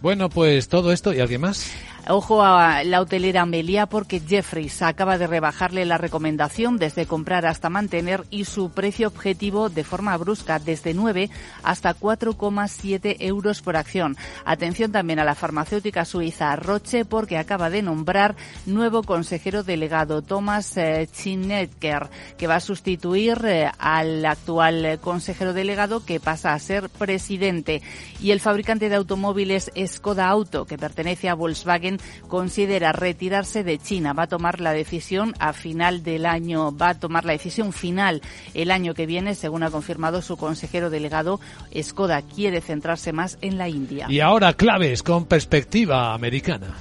[0.01, 1.71] Bueno, pues todo esto y alguien más.
[2.07, 7.69] Ojo a la hotelera Amelia porque Jeffries acaba de rebajarle la recomendación desde comprar hasta
[7.69, 11.29] mantener y su precio objetivo de forma brusca desde 9
[11.61, 14.17] hasta 4,7 euros por acción.
[14.45, 18.35] Atención también a la farmacéutica suiza Roche porque acaba de nombrar
[18.65, 26.03] nuevo consejero delegado Thomas eh, Chinecker que va a sustituir eh, al actual consejero delegado
[26.03, 27.83] que pasa a ser presidente.
[28.19, 31.90] Y el fabricante de automóviles Skoda Auto que pertenece a Volkswagen
[32.27, 34.13] considera retirarse de China.
[34.13, 38.21] Va a tomar la decisión a final del año, va a tomar la decisión final
[38.53, 41.39] el año que viene, según ha confirmado su consejero delegado.
[41.81, 44.07] Skoda quiere centrarse más en la India.
[44.09, 46.75] Y ahora claves con perspectiva americana.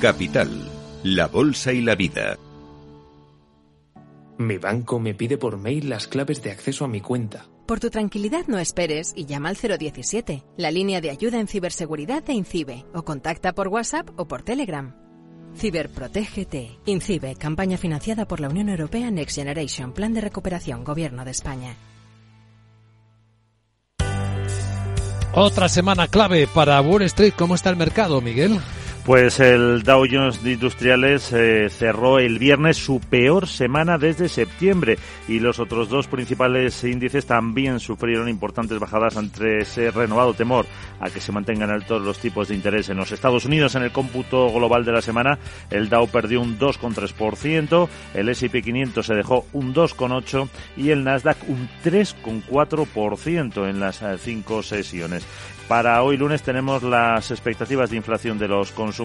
[0.00, 0.48] Capital,
[1.02, 2.38] la Bolsa y la Vida.
[4.38, 7.46] Mi banco me pide por mail las claves de acceso a mi cuenta.
[7.66, 12.22] Por tu tranquilidad no esperes y llama al 017, la línea de ayuda en ciberseguridad
[12.22, 14.94] de INCIBE, o contacta por WhatsApp o por Telegram.
[15.56, 16.78] Ciberprotégete.
[16.86, 21.74] INCIBE, campaña financiada por la Unión Europea Next Generation, Plan de Recuperación, Gobierno de España.
[25.34, 27.34] Otra semana clave para Wall Street.
[27.36, 28.60] ¿Cómo está el mercado, Miguel?
[29.08, 34.98] Pues el Dow Jones de Industriales eh, cerró el viernes su peor semana desde septiembre
[35.26, 40.66] y los otros dos principales índices también sufrieron importantes bajadas ante ese renovado temor
[41.00, 43.74] a que se mantengan altos los tipos de interés en los Estados Unidos.
[43.76, 45.38] En el cómputo global de la semana,
[45.70, 51.48] el Dow perdió un 2,3%, el S&P 500 se dejó un 2,8% y el Nasdaq
[51.48, 55.24] un 3,4% en las eh, cinco sesiones.
[55.68, 58.97] Para hoy lunes tenemos las expectativas de inflación de los consumidores.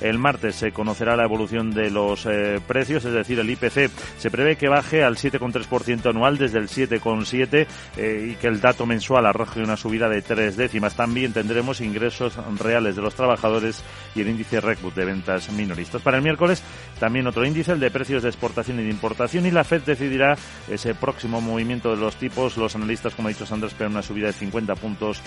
[0.00, 4.30] El martes se conocerá la evolución de los eh, precios, es decir, el IPC se
[4.30, 7.66] prevé que baje al 7,3% anual desde el 7,7%
[7.96, 10.94] eh, y que el dato mensual arroje una subida de tres décimas.
[10.94, 13.82] También tendremos ingresos reales de los trabajadores
[14.14, 16.02] y el índice RECBUT de ventas minoristas.
[16.02, 16.62] Para el miércoles
[16.98, 20.36] también otro índice, el de precios de exportación y de importación y la FED decidirá
[20.68, 22.56] ese próximo movimiento de los tipos.
[22.56, 25.20] Los analistas, como ha dicho Sandra, esperan una subida de 50 puntos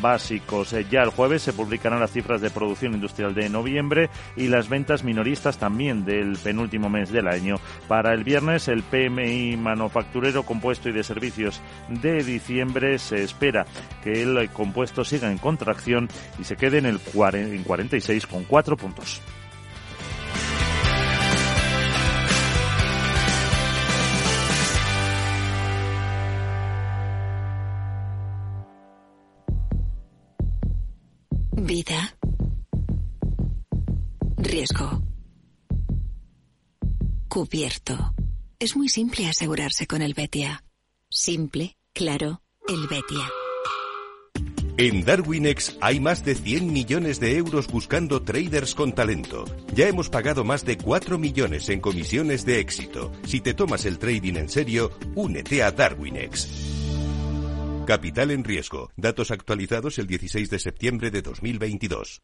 [0.00, 0.72] básicos.
[0.72, 4.68] Eh, ya el jueves se publicarán las cifras de producción industrial de noviembre y las
[4.68, 7.56] ventas minoristas también del penúltimo mes del año.
[7.88, 13.66] Para el viernes, el PMI manufacturero compuesto y de servicios de diciembre se espera
[14.02, 19.20] que el compuesto siga en contracción y se quede en el en 46,4 puntos.
[31.62, 32.21] Vida.
[34.52, 35.02] Riesgo.
[37.26, 38.12] Cubierto.
[38.58, 40.62] Es muy simple asegurarse con el Betia.
[41.08, 43.30] Simple, claro, el Betia.
[44.76, 49.46] En Darwinex hay más de 100 millones de euros buscando traders con talento.
[49.74, 53.10] Ya hemos pagado más de 4 millones en comisiones de éxito.
[53.24, 56.46] Si te tomas el trading en serio, únete a Darwinex.
[57.86, 58.90] Capital en riesgo.
[58.98, 62.20] Datos actualizados el 16 de septiembre de 2022.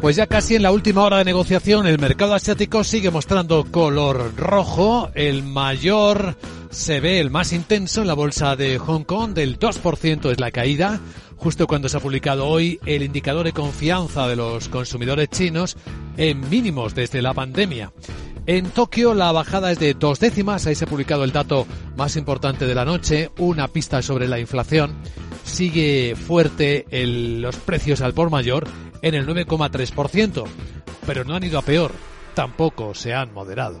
[0.00, 4.34] Pues ya casi en la última hora de negociación, el mercado asiático sigue mostrando color
[4.34, 5.10] rojo.
[5.14, 6.36] El mayor
[6.70, 10.52] se ve, el más intenso, en la bolsa de Hong Kong, del 2% es la
[10.52, 11.00] caída.
[11.36, 15.76] Justo cuando se ha publicado hoy el indicador de confianza de los consumidores chinos
[16.16, 17.92] en mínimos desde la pandemia.
[18.46, 22.16] En Tokio la bajada es de dos décimas, ahí se ha publicado el dato más
[22.16, 24.94] importante de la noche, una pista sobre la inflación.
[25.44, 28.66] Sigue fuerte los precios al por mayor
[29.02, 30.44] en el 9,3%,
[31.06, 31.92] pero no han ido a peor,
[32.34, 33.80] tampoco se han moderado.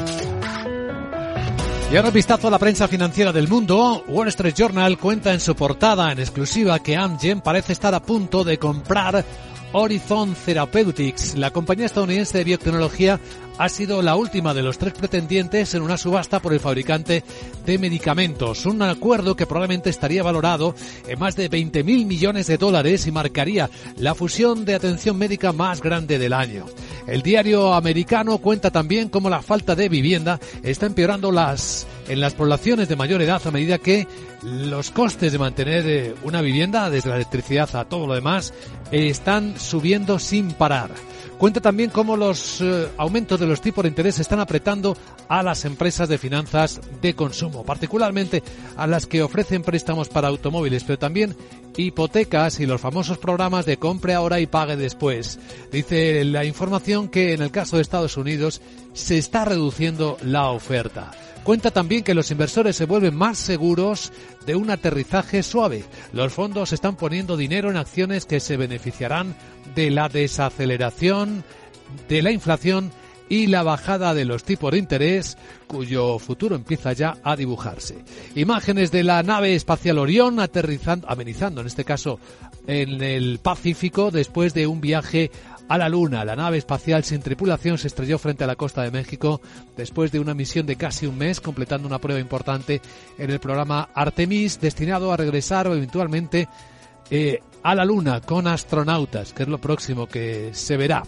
[1.91, 4.05] Y ahora vistazo a la prensa financiera del mundo.
[4.07, 8.45] Wall Street Journal cuenta en su portada en exclusiva que Amgen parece estar a punto
[8.45, 9.25] de comprar
[9.73, 11.35] Horizon Therapeutics.
[11.35, 13.19] La compañía estadounidense de biotecnología
[13.57, 17.23] ha sido la última de los tres pretendientes en una subasta por el fabricante
[17.65, 18.65] de medicamentos.
[18.65, 20.75] Un acuerdo que probablemente estaría valorado
[21.07, 25.81] en más de 20.000 millones de dólares y marcaría la fusión de atención médica más
[25.81, 26.65] grande del año.
[27.07, 32.33] El diario americano cuenta también cómo la falta de vivienda está empeorando las en las
[32.33, 34.07] poblaciones de mayor edad a medida que
[34.43, 38.53] los costes de mantener eh, una vivienda, desde la electricidad a todo lo demás,
[38.91, 40.89] están subiendo sin parar.
[41.41, 44.95] Cuenta también cómo los eh, aumentos de los tipos de interés están apretando
[45.27, 48.43] a las empresas de finanzas de consumo, particularmente
[48.77, 51.35] a las que ofrecen préstamos para automóviles, pero también
[51.75, 55.39] hipotecas y los famosos programas de compre ahora y pague después.
[55.71, 58.61] Dice la información que en el caso de Estados Unidos
[58.93, 61.09] se está reduciendo la oferta.
[61.43, 64.13] Cuenta también que los inversores se vuelven más seguros
[64.45, 65.83] de un aterrizaje suave.
[66.13, 69.35] Los fondos están poniendo dinero en acciones que se beneficiarán
[69.75, 71.43] de la desaceleración
[72.07, 72.91] de la inflación
[73.29, 78.03] y la bajada de los tipos de interés, cuyo futuro empieza ya a dibujarse.
[78.35, 82.19] Imágenes de la nave espacial Orión aterrizando, amenizando en este caso
[82.67, 85.31] en el Pacífico después de un viaje
[85.71, 86.25] a la Luna.
[86.25, 89.39] La nave espacial sin tripulación se estrelló frente a la costa de México
[89.77, 92.81] después de una misión de casi un mes, completando una prueba importante
[93.17, 96.49] en el programa Artemis, destinado a regresar eventualmente
[97.09, 101.03] eh, a la Luna con astronautas, que es lo próximo que se verá.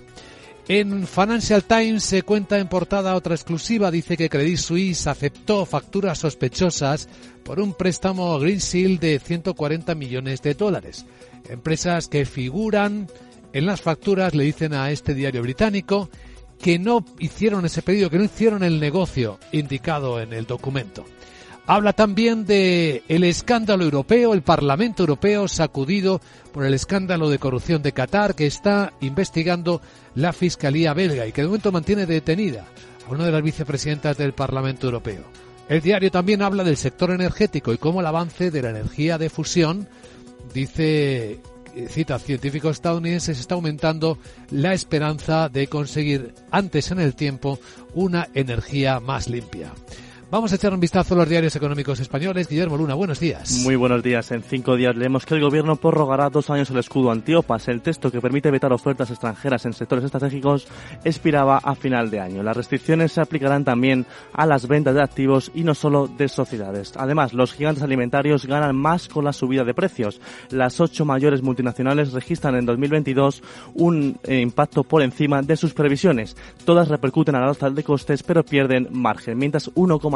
[0.69, 6.19] En Financial Times se cuenta en portada otra exclusiva, dice que Credit Suisse aceptó facturas
[6.19, 7.09] sospechosas
[7.43, 11.05] por un préstamo Green Seal de 140 millones de dólares.
[11.49, 13.09] Empresas que figuran
[13.53, 16.09] en las facturas le dicen a este diario británico
[16.61, 21.05] que no hicieron ese pedido, que no hicieron el negocio indicado en el documento.
[21.65, 26.19] Habla también de el escándalo europeo, el Parlamento Europeo sacudido
[26.51, 29.81] por el escándalo de corrupción de Qatar que está investigando
[30.15, 32.65] la Fiscalía belga y que de momento mantiene detenida
[33.07, 35.23] a una de las vicepresidentas del Parlamento Europeo.
[35.69, 39.29] El diario también habla del sector energético y cómo el avance de la energía de
[39.29, 39.87] fusión
[40.53, 41.39] dice
[41.89, 44.17] cita científicos estadounidenses, está aumentando
[44.51, 47.59] la esperanza de conseguir antes en el tiempo
[47.93, 49.71] una energía más limpia.
[50.33, 52.47] Vamos a echar un vistazo a los diarios económicos españoles.
[52.47, 53.59] Guillermo Luna, buenos días.
[53.63, 54.31] Muy buenos días.
[54.31, 57.67] En cinco días leemos que el gobierno prorrogará dos años el escudo antiopas.
[57.67, 60.67] El texto que permite vetar ofertas extranjeras en sectores estratégicos
[61.03, 62.41] expiraba a final de año.
[62.41, 66.93] Las restricciones se aplicarán también a las ventas de activos y no solo de sociedades.
[66.97, 70.19] Además, los gigantes alimentarios ganan más con la subida de precios.
[70.49, 73.43] Las ocho mayores multinacionales registran en 2022
[73.75, 76.35] un eh, impacto por encima de sus previsiones.
[76.65, 79.69] Todas repercuten a la alza de costes, pero pierden margen, mientras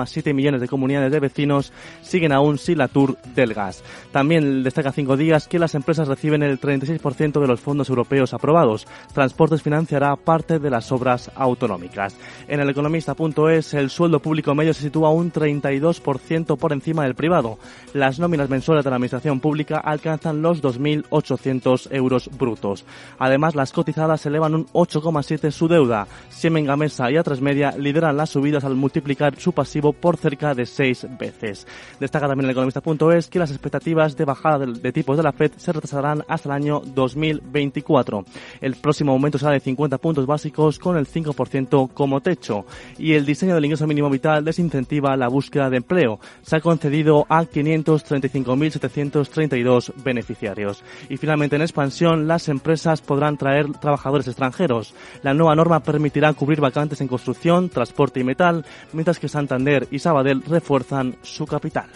[0.08, 3.84] 1,7 7 millones de comunidades de vecinos siguen aún sin la tour del gas.
[4.12, 8.88] También destaca cinco días que las empresas reciben el 36% de los fondos europeos aprobados.
[9.14, 12.16] Transportes financiará parte de las obras autonómicas.
[12.48, 17.60] En el economista.es el sueldo público medio se sitúa un 32% por encima del privado.
[17.94, 22.86] Las nóminas mensuales de la administración pública alcanzan los 2.800 euros brutos.
[23.20, 26.08] Además, las cotizadas elevan un 8,7 su deuda.
[26.30, 30.66] Siemens Gamesa y A3 Media lideran las subidas al multiplicar su pasivo por cerca de
[30.66, 31.68] seis veces.
[32.00, 35.72] Destaca también el economista.es que las expectativas de bajada de, tipos de la Fed se
[35.72, 38.26] retrasarán hasta el año 2024.
[38.62, 42.66] El próximo aumento será de 50 puntos básicos con el 5% como techo.
[42.98, 46.20] Y el diseño del ingreso mínimo vital desincentiva la búsqueda de empleo.
[46.42, 50.84] Se ha concedido a 535.732 beneficiarios.
[51.10, 54.96] Y finalmente en expansión, las empresas podrán traer trabajadores extranjeros.
[55.24, 60.00] La nueva norma permitirá cubrir vacantes en construcción, transporte y metal, mientras que Santander y
[60.00, 61.90] Sabadell refuerzan su capital.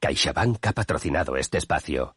[0.00, 2.16] CaixaBank ha patrocinado este espacio.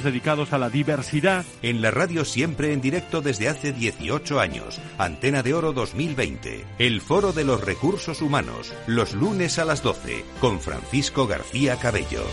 [0.03, 1.45] dedicados a la diversidad.
[1.61, 4.79] En la radio siempre en directo desde hace 18 años.
[4.97, 6.65] Antena de Oro 2020.
[6.79, 8.73] El Foro de los Recursos Humanos.
[8.87, 10.23] Los lunes a las 12.
[10.39, 12.23] Con Francisco García Cabello.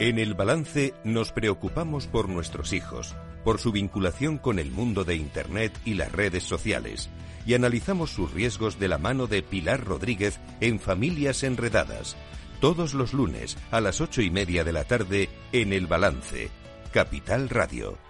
[0.00, 5.14] En el balance nos preocupamos por nuestros hijos, por su vinculación con el mundo de
[5.14, 7.10] Internet y las redes sociales,
[7.44, 12.16] y analizamos sus riesgos de la mano de Pilar Rodríguez en Familias Enredadas,
[12.60, 16.50] todos los lunes a las ocho y media de la tarde en El Balance,
[16.92, 18.09] Capital Radio.